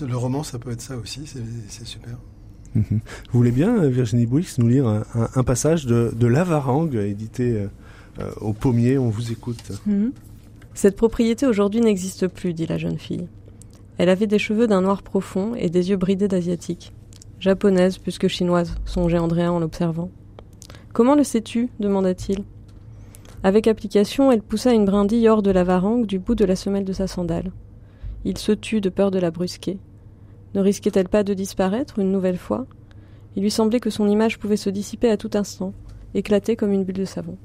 [0.00, 1.22] Euh, le roman, ça peut être ça aussi,
[1.68, 2.16] c'est super.
[2.74, 2.84] Mhm.
[2.90, 7.66] Vous voulez bien, Virginie Bouix, nous lire un, passage de, de Lavarangue, édité
[8.40, 8.98] au Pommier?
[8.98, 9.72] On vous écoute.
[9.86, 10.12] Mhm.
[10.74, 13.28] Cette propriété aujourd'hui n'existe plus, dit la jeune fille.
[13.96, 16.92] Elle avait des cheveux d'un noir profond et des yeux bridés d'asiatique.
[17.38, 20.10] Japonaise plus que chinoise, songeait Andrea en l'observant.
[20.92, 21.68] Comment le sais-tu?
[21.78, 22.44] demanda-t-il.
[23.42, 26.84] Avec application, elle poussa une brindille hors de la varangue du bout de la semelle
[26.84, 27.52] de sa sandale.
[28.24, 29.78] Il se tut de peur de la brusquer.
[30.54, 32.66] Ne risquait-elle pas de disparaître une nouvelle fois?
[33.36, 35.74] Il lui semblait que son image pouvait se dissiper à tout instant,
[36.14, 37.36] éclater comme une bulle de savon.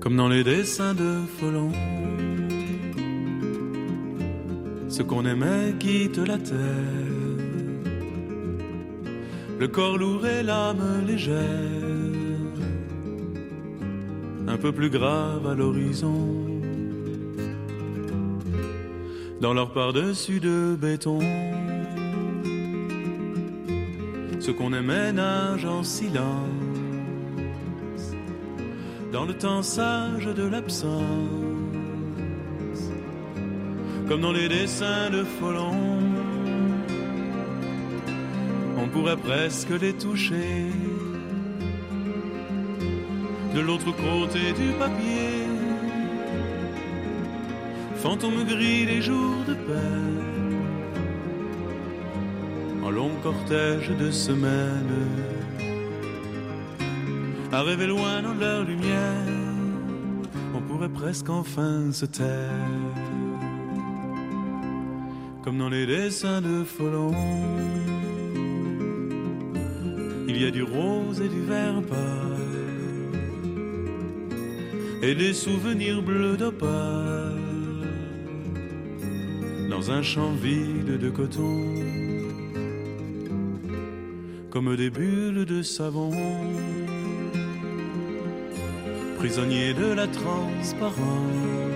[0.00, 1.26] Comme dans les dessins de
[4.88, 6.56] ce qu'on aimait quitte la terre.
[9.58, 11.34] Le corps lourd et l'âme légère,
[14.46, 16.48] un peu plus grave à l'horizon.
[19.40, 21.20] dans leur par-dessus de béton.
[24.40, 26.24] Ce qu'on aimait nage en silence
[29.12, 31.47] dans le temps sage de l'absence,
[34.08, 35.76] comme dans les dessins de Folon.
[38.76, 40.70] On pourrait presque les toucher.
[43.54, 45.48] De l'autre côté du papier
[47.98, 50.08] fantôme gris les jours de paix,
[52.84, 55.08] en long cortège de semaines,
[57.52, 59.34] à loin dans leur lumière,
[60.54, 63.07] on pourrait presque enfin se taire,
[65.48, 67.14] comme dans les dessins de Folon.
[70.28, 73.18] Il y a du rose et du vert pâle,
[75.00, 77.32] et des souvenirs bleus d'opale
[79.70, 81.64] dans un champ vide de coton,
[84.50, 86.12] comme des bulles de savon,
[89.16, 91.67] prisonniers de la transparence,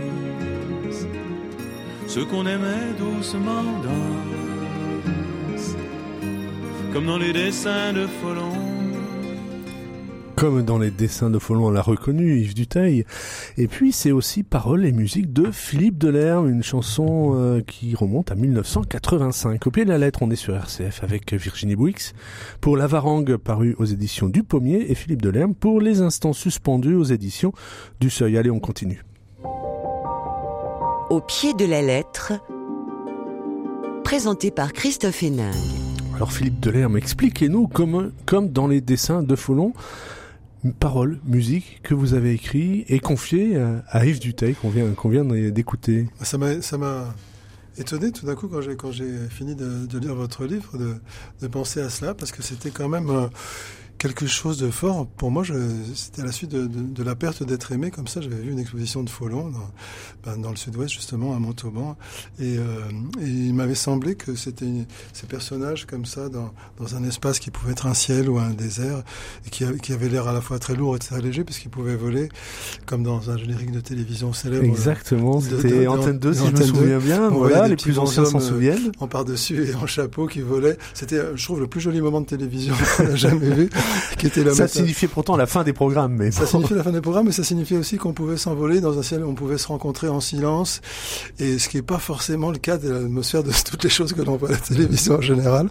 [2.14, 5.76] ce qu'on aimait doucement danse,
[6.92, 8.52] comme dans les dessins de Folon
[10.36, 13.04] comme dans les dessins de Follon, on l'a reconnu, Yves Duteil.
[13.58, 18.32] Et puis c'est aussi paroles et musique de Philippe Delerme, une chanson euh, qui remonte
[18.32, 19.64] à 1985.
[19.64, 22.12] Au pied de la lettre, on est sur RCF avec Virginie Bouix
[22.60, 26.94] pour La Varangue paru aux éditions du Pommier et Philippe Delerme pour Les Instants suspendus
[26.94, 27.52] aux éditions
[28.00, 28.36] du Seuil.
[28.36, 29.04] Allez, on continue.
[31.12, 32.32] Au pied de la lettre,
[34.02, 35.50] présenté par Christophe Hénin.
[36.16, 39.74] Alors Philippe Delerme, expliquez-nous comme, comme dans les dessins de Follon,
[40.80, 43.58] paroles, musique que vous avez écrit et confié
[43.90, 46.08] à, Yves Duteil qu'on vient, qu'on vient d'écouter.
[46.22, 47.14] Ça m'a, ça m'a
[47.76, 50.94] étonné tout d'un coup quand j'ai, quand j'ai fini de, de, lire votre livre de,
[51.42, 53.26] de, penser à cela parce que c'était quand même euh,
[54.02, 55.06] quelque chose de fort.
[55.06, 55.44] Pour moi,
[55.94, 57.92] c'était à la suite de, de, de la perte d'être aimé.
[57.92, 59.70] Comme ça, j'avais vu une exposition de Follon dans,
[60.24, 61.96] ben, dans le sud-ouest, justement, à Montauban.
[62.40, 62.80] Et, euh,
[63.20, 64.66] et il m'avait semblé que c'était
[65.12, 68.50] ces personnages comme ça, dans, dans, un espace qui pouvait être un ciel ou un
[68.50, 69.04] désert,
[69.46, 71.94] et qui, qui avait l'air à la fois très lourd et très léger, puisqu'il pouvait
[71.94, 72.28] voler,
[72.86, 74.64] comme dans un générique de télévision célèbre.
[74.64, 77.28] Exactement, c'était Antenne 2, si je me souviens bien.
[77.28, 78.90] Voilà, les plus anciens s'en souviennent.
[78.98, 80.76] En par-dessus et en chapeau qui volaient.
[80.92, 83.70] C'était, je trouve, le plus joli moment de télévision qu'on a jamais vu.
[84.18, 86.14] qui était la ça signifiait pourtant la fin des programmes.
[86.14, 88.98] Mais ça signifiait la fin des programmes, mais ça signifiait aussi qu'on pouvait s'envoler dans
[88.98, 90.80] un ciel où on pouvait se rencontrer en silence,
[91.38, 94.22] et ce qui n'est pas forcément le cas de l'atmosphère de toutes les choses que
[94.22, 95.68] l'on voit à la télévision en général.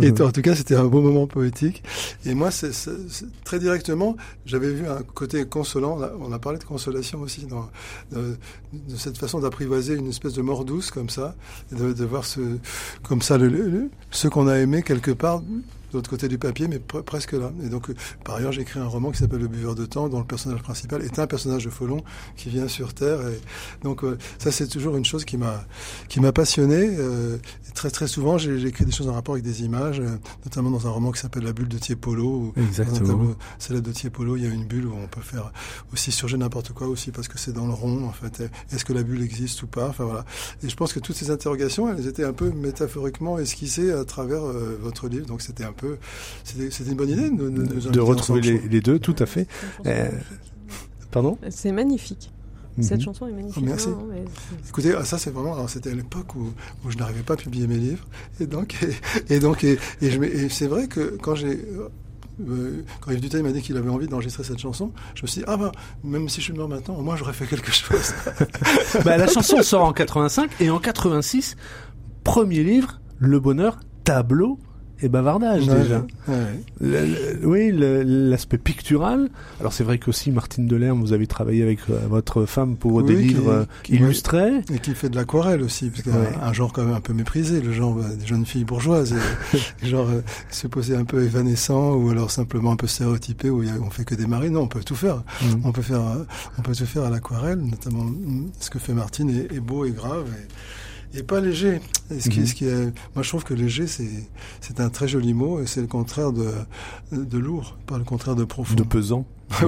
[0.00, 1.82] Et en tout cas, c'était un beau moment poétique.
[2.24, 2.72] Et moi, c'est
[3.44, 4.16] très directement,
[4.46, 5.98] j'avais vu un côté consolant.
[6.20, 7.68] On a parlé de consolation aussi dans
[8.12, 8.36] de,
[8.72, 11.34] de cette façon d'apprivoiser une espèce de mort douce comme ça,
[11.72, 12.40] de, de voir ce
[13.02, 15.42] comme ça le, le, ce qu'on a aimé quelque part
[15.90, 17.50] de l'autre côté du papier, mais presque là.
[17.64, 20.08] Et donc, euh, par ailleurs, j'ai écrit un roman qui s'appelle Le Buveur de temps,
[20.08, 22.02] dont le personnage principal est un personnage de Folon
[22.36, 23.20] qui vient sur Terre.
[23.28, 23.40] Et
[23.82, 25.64] donc, euh, ça, c'est toujours une chose qui m'a
[26.08, 26.96] qui m'a passionné.
[26.98, 27.36] Euh,
[27.68, 30.02] et très très souvent, j'ai écrit des choses en rapport avec des images,
[30.44, 32.52] notamment dans un roman qui s'appelle La bulle de Tiepolo.
[32.56, 32.98] Exactement.
[32.98, 35.52] Dans un tableau célèbre de Tiepolo, il y a une bulle où on peut faire
[35.92, 38.04] aussi surger n'importe quoi aussi parce que c'est dans le rond.
[38.04, 39.88] En fait, est-ce que la bulle existe ou pas?
[39.88, 40.24] Enfin voilà.
[40.62, 44.42] Et je pense que toutes ces interrogations, elles étaient un peu métaphoriquement esquissées à travers
[44.80, 45.26] votre livre.
[45.26, 45.96] Donc c'était un peu,
[46.44, 49.46] c'était une bonne idée de, de, de retrouver les, les, deux, tout à fait.
[49.86, 50.10] Euh,
[51.10, 51.38] pardon?
[51.50, 52.30] C'est magnifique.
[52.80, 53.04] Cette mhm.
[53.04, 53.62] chanson est magnifique.
[53.62, 53.88] Oh, merci.
[53.88, 54.24] Non, mais
[54.68, 56.52] Écoutez, ah, ça c'est vraiment, c'était à l'époque où,
[56.84, 58.06] où, je n'arrivais pas à publier mes livres,
[58.40, 58.76] et donc,
[59.28, 61.58] et, et donc, et, et, et c'est vrai que quand j'ai
[62.46, 65.40] euh, quand Yves Duteil m'a dit qu'il avait envie d'enregistrer cette chanson, je me suis
[65.40, 65.72] dit, ah bah,
[66.04, 68.14] même si je suis mort maintenant, au moins j'aurais fait quelque chose.
[69.04, 71.56] bah, la chanson sort en 85 et en 86,
[72.24, 74.58] premier livre, Le Bonheur, tableau
[75.00, 76.04] et bavardage déjà.
[77.42, 79.28] oui, l'aspect pictural.
[79.60, 83.16] Alors c'est vrai qu'aussi Martine Delerme, vous avez travaillé avec euh, votre femme pour des
[83.16, 84.58] livres euh, illustrés.
[84.72, 87.60] Et qui fait de l'aquarelle aussi, parce qu'un un genre quand même un peu méprisé,
[87.60, 89.14] le genre bah, des jeunes filles bourgeoises,
[89.82, 94.04] genre euh, poser un peu évanescent ou alors simplement un peu stéréotypé où on fait
[94.04, 94.52] que des marines.
[94.52, 95.22] Non, on peut tout faire.
[95.42, 95.46] Mm.
[95.64, 96.02] On peut faire,
[96.58, 99.84] on peut tout faire à l'aquarelle, notamment mm, ce que fait Martine est, est beau
[99.84, 100.26] et grave.
[100.28, 100.48] Et,
[101.14, 101.80] et pas léger.
[102.10, 102.46] Et ce, qui, mhm.
[102.46, 102.84] ce qui est,
[103.14, 106.52] moi, je trouve que léger, c'est, un très joli mot et c'est le contraire de,
[107.12, 108.74] de lourd, pas le contraire de profond.
[108.74, 109.26] De pesant.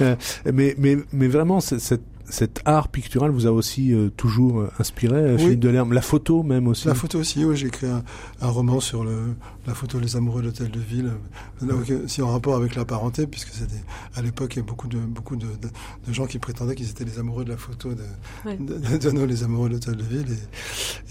[0.00, 0.16] Euh,
[0.52, 5.34] mais, mais, mais vraiment, cette, cet art pictural vous a aussi euh, toujours euh, inspiré,
[5.34, 5.38] oui.
[5.38, 5.92] Philippe Delerme.
[5.92, 6.88] La photo même aussi.
[6.88, 7.56] La photo aussi, oui.
[7.56, 8.02] J'ai écrit un,
[8.40, 9.34] un, roman sur le,
[9.66, 11.12] la photo Les Amoureux de l'Hôtel de Ville,
[11.60, 13.82] donc, si en rapport avec la parenté, puisque c'était
[14.14, 17.04] à l'époque il y a beaucoup de beaucoup de, de, gens qui prétendaient qu'ils étaient
[17.04, 20.26] les amoureux de la photo de, nos Les Amoureux de l'Hôtel de Ville,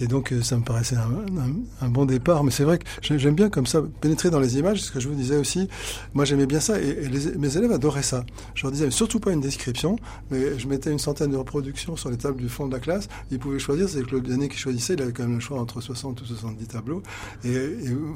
[0.00, 2.44] et, et, donc ça me paraissait un, un, un bon départ.
[2.44, 2.84] Mais c'est vrai que
[3.18, 5.68] j'aime bien comme ça pénétrer dans les images, ce que je vous disais aussi.
[6.14, 8.24] Moi j'aimais bien ça, et, et les, mes élèves adoraient ça.
[8.54, 9.96] Je leur disais surtout pas une description,
[10.30, 13.08] mais je mettais une centaine de reproductions sur les tables du fond de la classe.
[13.30, 15.60] Ils pouvaient choisir, c'est que le dernier qui choisissait, il avait quand même le choix
[15.60, 17.02] entre 60 ou 70 tableaux.
[17.44, 18.12] Et, et vous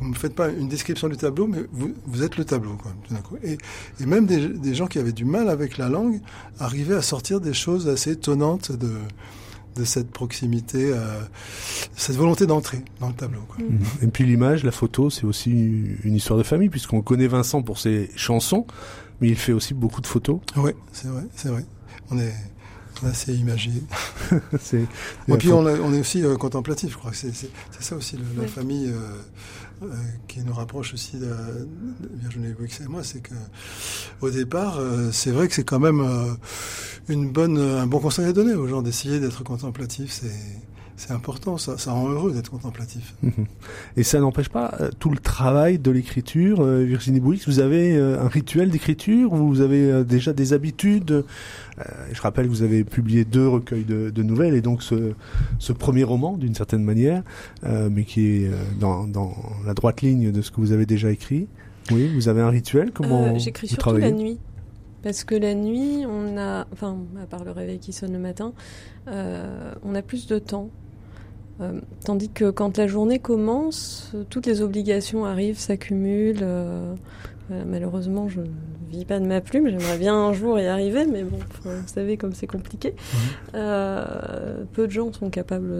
[0.00, 2.76] ne me faites pas une description du tableau, mais vous, vous êtes le tableau.
[2.76, 3.36] Quoi, tout coup.
[3.42, 3.58] Et,
[4.00, 6.20] et, même des, des, gens qui avaient du mal avec la langue
[6.58, 8.92] arrivaient à sortir des choses assez étonnantes de,
[9.76, 11.20] de cette proximité, euh,
[11.96, 13.42] cette volonté d'entrer dans le tableau.
[13.48, 13.58] Quoi.
[14.02, 15.50] Et puis l'image, la photo, c'est aussi
[16.02, 18.66] une histoire de famille, puisqu'on connaît Vincent pour ses chansons,
[19.20, 20.40] mais il fait aussi beaucoup de photos.
[20.56, 21.64] Oui, c'est vrai, c'est vrai.
[22.10, 22.34] On est
[23.04, 23.70] assez imagé.
[24.72, 27.32] et puis on, on, est aussi euh, contemplatif, je crois que c'est,
[27.78, 28.48] ça aussi le, la oui.
[28.48, 29.20] famille euh,
[29.82, 29.86] euh,
[30.26, 33.34] qui nous rapproche aussi de, de Virginie Wix et moi, c'est que
[34.22, 36.32] au départ, euh, c'est vrai que c'est quand même euh,
[37.08, 40.10] une bonne, un bon conseil à donner aux gens d'essayer d'être contemplatif.
[40.10, 40.32] C'est
[40.96, 43.14] c'est important, ça, ça rend heureux d'être contemplatif.
[43.96, 46.60] Et ça n'empêche pas euh, tout le travail de l'écriture.
[46.60, 51.10] Euh, Virginie Bouix, vous avez euh, un rituel d'écriture Vous avez euh, déjà des habitudes
[51.78, 55.12] euh, Je rappelle que vous avez publié deux recueils de, de nouvelles et donc ce,
[55.58, 57.22] ce premier roman, d'une certaine manière,
[57.64, 59.34] euh, mais qui est dans, dans,
[59.66, 61.46] la droite ligne de ce que vous avez déjà écrit.
[61.92, 64.38] Oui, vous avez un rituel Comment J'écris surtout travaillez la nuit.
[65.06, 68.52] Parce que la nuit, on a, enfin, à part le réveil qui sonne le matin,
[69.06, 70.68] euh, on a plus de temps.
[71.60, 76.40] Euh, tandis que quand la journée commence, toutes les obligations arrivent, s'accumulent.
[76.42, 76.94] Euh,
[77.66, 78.46] malheureusement, je ne
[78.90, 79.68] vis pas de ma plume.
[79.68, 82.94] J'aimerais bien un jour y arriver, mais bon, vous savez comme c'est compliqué.
[83.54, 83.58] Mmh.
[84.72, 85.72] peu de gens sont capables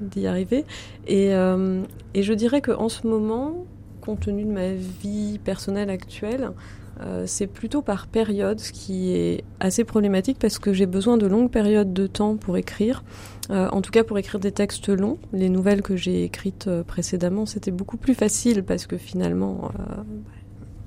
[0.00, 0.64] d'y arriver.
[1.06, 3.64] Et, et je dirais qu'en ce moment,
[4.02, 6.52] compte tenu de ma vie personnelle actuelle,
[7.02, 11.26] euh, c'est plutôt par période, ce qui est assez problématique parce que j'ai besoin de
[11.26, 13.04] longues périodes de temps pour écrire.
[13.50, 15.18] Euh, en tout cas, pour écrire des textes longs.
[15.32, 19.70] Les nouvelles que j'ai écrites euh, précédemment, c'était beaucoup plus facile parce que finalement,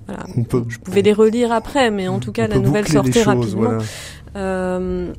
[0.08, 3.26] voilà, peut, je pouvais les relire après, mais en tout cas, la nouvelle sortait choses,
[3.26, 3.78] rapidement.
[4.34, 5.14] Voilà.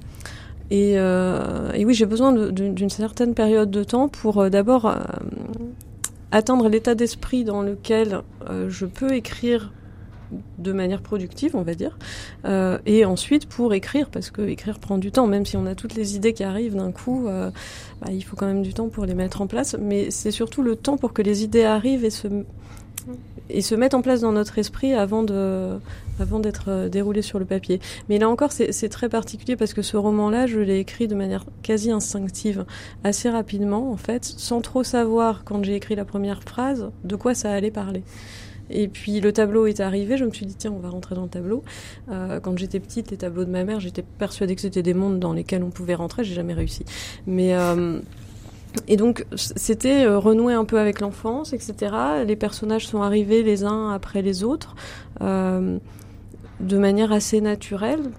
[0.72, 4.94] Et, et, oui, j'ai besoin d'une certaine période de temps pour d'abord
[6.30, 8.20] atteindre l'état d'esprit dans lequel
[8.68, 9.72] je peux écrire
[10.58, 11.98] de manière productive, on va dire,
[12.44, 15.74] euh, et ensuite pour écrire, parce que écrire prend du temps, même si on a
[15.74, 17.50] toutes les idées qui arrivent d'un coup, euh,
[18.00, 20.62] bah, il faut quand même du temps pour les mettre en place, mais c'est surtout
[20.62, 22.28] le temps pour que les idées arrivent et se
[23.52, 25.78] et se mettent en place dans notre esprit avant de
[26.20, 27.80] avant d'être euh, déroulé sur le papier.
[28.08, 31.46] Mais là encore, c'est très particulier parce que ce roman-là, je l'ai écrit de manière
[31.62, 32.66] quasi instinctive,
[33.04, 37.34] assez rapidement en fait, sans trop savoir quand j'ai écrit la première phrase de quoi
[37.34, 38.02] ça allait parler.
[38.70, 41.22] Et puis le tableau est arrivé, je me suis dit tiens on va rentrer dans
[41.22, 41.62] le tableau.
[42.10, 45.18] Euh, quand j'étais petite, les tableaux de ma mère, j'étais persuadée que c'était des mondes
[45.18, 46.84] dans lesquels on pouvait rentrer, j'ai jamais réussi.
[47.26, 48.00] Mais euh,
[48.86, 51.94] et donc c'était euh, renouer un peu avec l'enfance, etc.
[52.26, 54.74] Les personnages sont arrivés les uns après les autres
[55.20, 58.10] de manière assez naturelle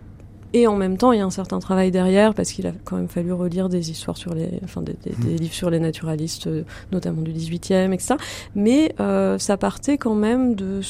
[0.53, 2.97] et en même temps, il y a un certain travail derrière parce qu'il a quand
[2.97, 6.49] même fallu relire des histoires sur les, enfin des, des, des livres sur les naturalistes,
[6.91, 8.15] notamment du 18e, etc.
[8.55, 10.81] Mais euh, ça partait quand même de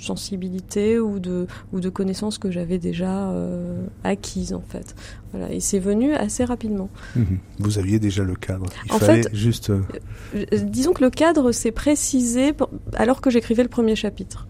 [0.00, 4.94] sensibilité ou de ou de connaissances que j'avais déjà euh, acquises en fait.
[5.32, 6.88] Voilà, et c'est venu assez rapidement.
[7.16, 7.22] Mmh.
[7.58, 8.66] Vous aviez déjà le cadre.
[8.86, 9.70] Il en fallait fait, juste.
[9.70, 9.82] Euh...
[10.62, 12.52] disons que le cadre s'est précisé
[12.94, 14.46] alors que j'écrivais le premier chapitre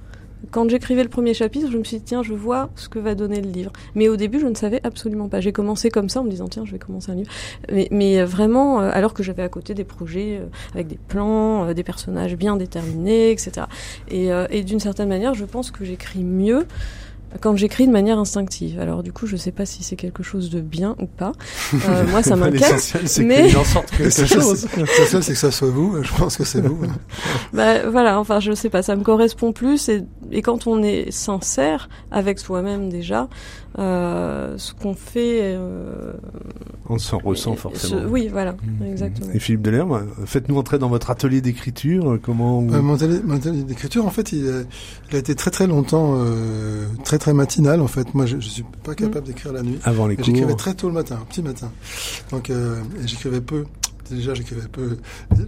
[0.50, 3.14] quand j'écrivais le premier chapitre, je me suis dit, tiens, je vois ce que va
[3.14, 3.72] donner le livre.
[3.94, 5.40] Mais au début, je ne savais absolument pas.
[5.40, 7.30] J'ai commencé comme ça en me disant, tiens, je vais commencer un livre.
[7.70, 11.68] Mais, mais vraiment, euh, alors que j'avais à côté des projets euh, avec des plans,
[11.68, 13.66] euh, des personnages bien déterminés, etc.
[14.08, 16.66] Et, euh, et d'une certaine manière, je pense que j'écris mieux
[17.40, 18.80] quand j'écris de manière instinctive.
[18.80, 21.32] Alors du coup, je sais pas si c'est quelque chose de bien ou pas.
[21.74, 23.20] Euh, moi, ça m'inquiète.
[23.24, 24.66] mais il en sorte quelque chose.
[24.76, 26.02] L'essentiel, c'est que ça soit vous.
[26.02, 26.80] Je pense que c'est vous.
[27.52, 28.18] bah, voilà.
[28.18, 28.82] Enfin, je sais pas.
[28.82, 29.88] Ça me correspond plus.
[29.88, 30.02] Et,
[30.32, 33.28] et quand on est sincère avec soi-même déjà,
[33.78, 35.40] euh, ce qu'on fait.
[35.42, 36.12] Euh,
[36.88, 38.02] on s'en ressent forcément.
[38.02, 38.84] Ce, oui, voilà, mmh.
[38.84, 39.30] exactement.
[39.32, 42.18] Et Philippe Delerme, faites-nous entrer dans votre atelier d'écriture.
[42.22, 42.74] Comment vous...
[42.74, 44.62] euh, Mon atelier, atelier d'écriture, en fait, il a,
[45.10, 47.80] il a, été très très longtemps euh, très très matinal.
[47.80, 49.28] En fait, moi, je, je suis pas capable mmh.
[49.28, 49.78] d'écrire la nuit.
[49.84, 50.24] Avant les cours.
[50.24, 51.70] J'écrivais très tôt le matin, petit matin.
[52.32, 53.64] Donc, euh, j'écrivais peu
[54.14, 54.98] déjà j'écrivais peu,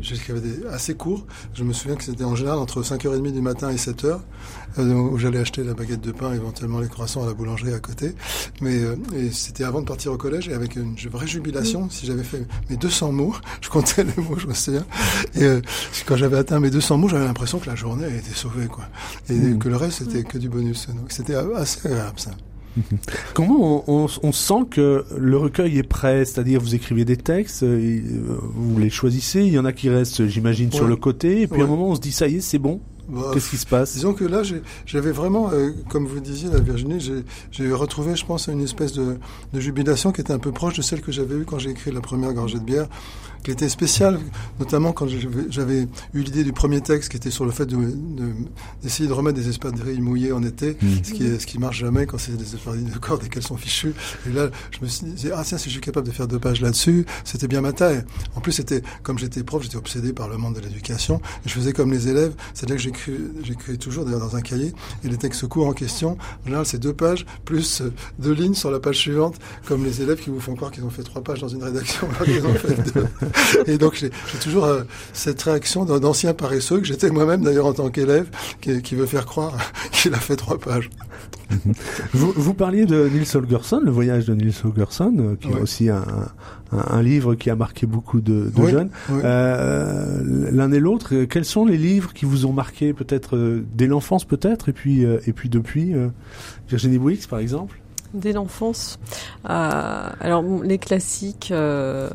[0.01, 0.41] j'écrivais
[0.71, 1.27] assez court.
[1.55, 4.21] Je me souviens que c'était en général entre 5h30 du matin et 7h,
[4.79, 7.79] euh, où j'allais acheter la baguette de pain, éventuellement les croissants à la boulangerie à
[7.79, 8.15] côté.
[8.61, 8.97] Mais euh,
[9.33, 12.77] c'était avant de partir au collège et avec une vraie jubilation, si j'avais fait mes
[12.77, 14.87] 200 mots, je comptais les mots, je me souviens.
[15.35, 15.61] Et euh,
[16.07, 18.85] quand j'avais atteint mes 200 mots, j'avais l'impression que la journée était sauvée, quoi.
[19.29, 19.59] Et mmh.
[19.59, 20.89] que le reste c'était que du bonus.
[20.89, 22.31] Donc c'était assez agréable ça.
[23.35, 26.25] Comment on, sent que le recueil est prêt?
[26.25, 28.01] C'est-à-dire, vous écrivez des textes, euh,
[28.55, 31.61] vous les choisissez, il y en a qui restent, j'imagine, sur le côté, et puis
[31.61, 32.81] à un moment, on se dit, ça y est, c'est bon.
[33.09, 33.95] Bah, Qu'est-ce qui se passe?
[33.95, 34.43] Disons que là,
[34.87, 37.01] j'avais vraiment, euh, comme vous disiez, la Virginie,
[37.51, 39.19] j'ai retrouvé, je pense, une espèce de,
[39.53, 41.91] de, jubilation qui était un peu proche de celle que j'avais eue quand j'ai écrit
[41.91, 42.89] la première gorgée de bière
[43.43, 44.21] qui était spécial,
[44.61, 45.07] notamment quand
[45.51, 49.39] j'avais eu l'idée du premier texte qui était sur le fait d'essayer de, de, remettre
[49.39, 50.89] des espadrilles mouillées en été, mmh.
[51.03, 53.57] ce, qui, ce qui marche jamais quand c'est des espadrilles de corde et qu'elles sont
[53.57, 53.95] fichues.
[54.29, 56.39] Et là, je me suis dit, ah tiens, si je suis capable de faire deux
[56.39, 58.05] pages là-dessus, c'était bien ma taille.
[58.37, 61.55] En plus, c'était comme j'étais prof, j'étais obsédé par le monde de l'éducation, et je
[61.55, 64.73] faisais comme les élèves, c'est-à-dire que j'écris toujours d'ailleurs dans un cahier,
[65.05, 67.83] et les textes courts en question, en général, c'est deux pages, plus
[68.19, 69.37] deux lignes sur la page suivante,
[69.67, 72.09] comme les élèves qui vous font croire qu'ils ont fait trois pages dans une rédaction,
[72.11, 73.07] alors qu'ils ont fait deux.
[73.67, 74.11] Et donc j'ai
[74.41, 78.29] toujours euh, cette réaction d'un ancien paresseux que j'étais moi-même d'ailleurs en tant qu'élève,
[78.61, 79.57] qui, qui, veut faire croire
[79.93, 80.91] qu'il a fait trois pages.
[82.15, 85.91] vous, vous, parliez de Nils Holgersson, le voyage de Nils Holgersson, euh, qui est aussi
[85.91, 86.05] un,
[86.73, 88.91] un, un, livre qui a marqué beaucoup de, de jeunes.
[89.11, 93.87] Euh, L'un et l'autre, quels sont les livres qui vous ont marqué peut-être euh, dès
[93.87, 95.95] l'enfance peut-être et puis et puis depuis
[96.69, 97.83] Virginie Bouix par exemple?
[98.15, 98.99] Dès l'enfance.
[99.49, 102.11] Euh, alors les classiques, euh,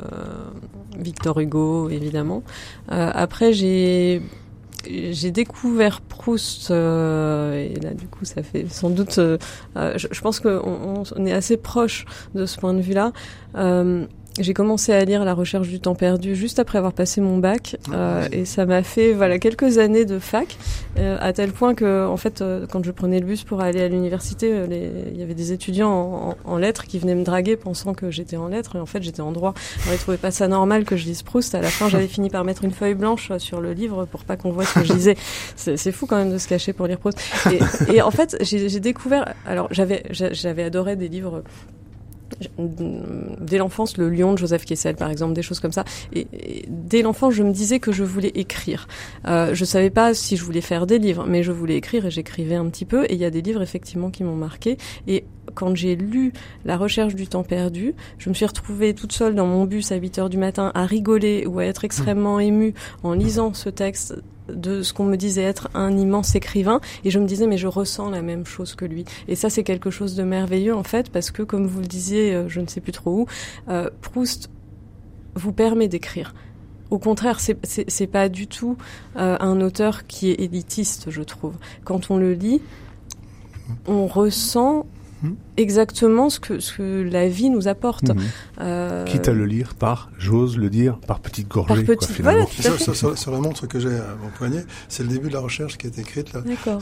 [0.98, 2.44] Victor Hugo évidemment.
[2.92, 4.22] Euh, après j'ai
[4.90, 6.74] j'ai découvert Proust et
[7.82, 9.16] là du coup ça fait sans doute.
[9.16, 9.38] Je,
[10.10, 13.12] je, pense qu'on on est assez proche de ce point de vue-là.
[14.40, 17.78] J'ai commencé à lire La recherche du temps perdu juste après avoir passé mon bac
[17.92, 20.58] ah, euh, et ça m'a fait voilà quelques années de fac
[20.98, 23.82] euh, à tel point que en fait euh, quand je prenais le bus pour aller
[23.82, 24.54] à l'université
[25.12, 28.38] il y avait des étudiants en, en, lettres qui venaient me draguer pensant que j'étais
[28.38, 29.54] en lettres et en fait j'étais en droit.
[29.84, 31.56] Alors ils trouvaient pas ça normal que je lise Proust.
[31.56, 34.38] À la fin j'avais fini par mettre une feuille blanche sur le livre pour pas
[34.38, 35.18] qu'on voit ce que je lisais.
[35.56, 37.20] C'est fou quand même de se cacher pour lire Proust.
[37.52, 41.44] Et, et en fait j'ai découvert alors j'avais j'avais adoré des livres
[42.58, 45.84] dès l'enfance, le lion de Joseph Kessel, par exemple, des choses comme ça.
[46.14, 46.28] Et,
[46.68, 48.88] dès l'enfance, je me disais que je voulais écrire.
[49.28, 52.12] Euh, je savais pas si je voulais faire des livres, mais je voulais écrire et
[52.12, 53.06] j'écrivais un petit peu.
[53.06, 54.78] Et il y a des livres effectivement qui m'ont marqué.
[55.08, 55.26] Et
[55.56, 56.34] quand j'ai lu
[56.66, 59.96] La recherche du temps perdu, je me suis retrouvée toute seule dans mon bus à
[59.96, 62.74] 8 heures du matin à rigoler ou à être extrêmement émue
[63.04, 64.16] en lisant ce texte
[64.50, 67.68] de ce qu'on me disait être un immense écrivain et je me disais mais je
[67.68, 71.10] ressens la même chose que lui et ça c'est quelque chose de merveilleux en fait
[71.10, 73.26] parce que comme vous le disiez euh, je ne sais plus trop où
[73.70, 74.50] euh, Proust
[75.36, 76.34] vous permet d'écrire
[76.90, 78.78] au contraire, c'est pas du tout
[79.18, 81.56] euh, un auteur qui est élitiste, je trouve.
[81.84, 82.62] Quand on le lit,
[83.88, 84.86] on ressent
[85.24, 85.32] Hmm.
[85.58, 88.10] exactement ce que, ce que la vie nous apporte.
[88.10, 88.20] Hmm.
[88.60, 89.06] Euh...
[89.06, 91.84] Quitte à le lire par, j'ose le dire, par petites gorgées.
[91.84, 95.28] Par petite, voilà, sur, sur, la montre que j'ai à mon poignet, c'est le début
[95.28, 96.42] de la recherche qui a été écrite là.
[96.42, 96.80] D'accord.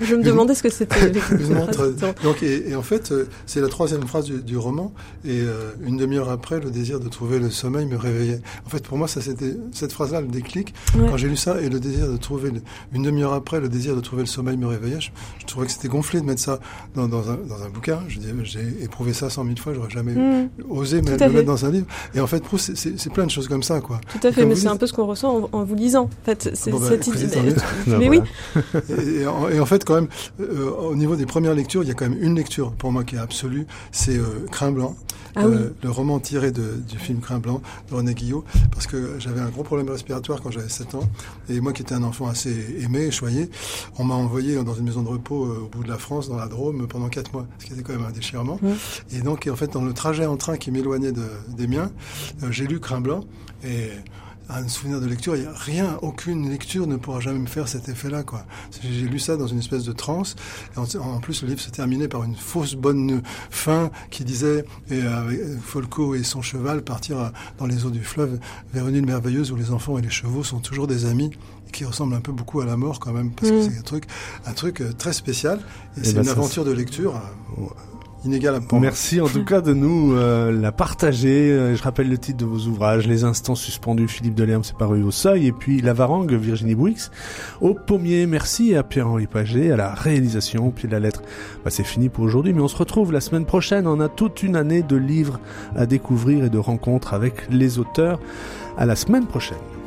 [0.00, 1.12] Je me demandais ce que c'était.
[1.32, 1.92] une montre.
[2.22, 4.92] Donc, et, et, en fait, euh, c'est la troisième phrase du, du roman.
[5.24, 8.40] Et euh, une demi-heure après, le désir de trouver le sommeil me réveillait.
[8.64, 10.74] En fait, pour moi, ça c'était cette phrase-là, le déclic.
[10.92, 12.52] Quand j'ai lu ça et le désir de trouver,
[12.92, 15.00] une demi-heure après, le désir de trouver le sommeil me réveillait.
[15.00, 16.60] Je, trouvais que c'était gonflé de mettre ça
[16.94, 18.00] dans, dans un, dans un bouquin.
[18.08, 20.48] J'ai éprouvé ça cent mille fois, j'aurais jamais hmm.
[20.68, 21.86] osé me, le mettre dans un livre.
[22.14, 24.00] Et en fait, Proust, c'est plein de choses comme ça, quoi.
[24.12, 26.04] Tout à fait, mais c'est un peu ce qu'on ressent en, vous lisant.
[26.04, 27.54] En fait, c'est ah bah, cette idée.
[27.86, 28.20] mais oui.
[29.20, 30.08] Et, en, fait, quand même,
[30.40, 33.04] euh, au niveau des premières lectures, il y a quand même une lecture pour moi
[33.04, 34.96] qui est absolue, c'est euh, Crin blanc.
[35.36, 39.18] Ah euh, le roman tiré de, du film Crin blanc de René Guillot, parce que
[39.18, 41.08] j'avais un gros problème respiratoire quand j'avais 7 ans,
[41.48, 43.50] et moi qui étais un enfant assez aimé et choyé,
[43.98, 46.48] on m'a envoyé dans une maison de repos au bout de la France, dans la
[46.48, 48.58] Drôme, pendant 4 mois, ce qui était quand même un déchirement.
[49.12, 51.90] Et donc, en fait, dans le trajet en train qui m'éloignait de, des miens,
[52.42, 53.24] euh, j'ai lu Crin blanc
[53.64, 53.90] et
[54.58, 57.68] un souvenir de lecture, il y a rien, aucune lecture ne pourra jamais me faire
[57.68, 58.44] cet effet-là, quoi.
[58.82, 60.36] J'ai lu ça dans une espèce de transe.
[60.76, 65.40] En, plus, le livre se terminait par une fausse bonne fin qui disait, et avec
[65.62, 68.38] Folco et son cheval partir dans les eaux du fleuve
[68.72, 71.30] vers une île merveilleuse où les enfants et les chevaux sont toujours des amis
[71.72, 73.70] qui ressemble un peu beaucoup à la mort quand même parce que mm.
[73.70, 74.04] c'est un truc
[74.46, 75.60] un truc euh, très spécial
[75.96, 77.20] et, eh c'est ben, une aventure de lecture
[78.80, 81.50] Merci en tout cas de nous euh, la partager.
[81.50, 85.02] Euh, je rappelle le titre de vos ouvrages Les Instants Suspendus, Philippe Delerme, c'est paru
[85.02, 87.10] au Seuil, et puis La Varangue, Virginie Bouix,
[87.62, 88.26] au Pommier.
[88.26, 91.22] Merci à Pierre-Henri Paget, à la réalisation, de la lettre.
[91.64, 93.86] Bah, c'est fini pour aujourd'hui, mais on se retrouve la semaine prochaine.
[93.86, 95.40] On a toute une année de livres
[95.74, 98.20] à découvrir et de rencontres avec les auteurs.
[98.76, 99.79] À la semaine prochaine.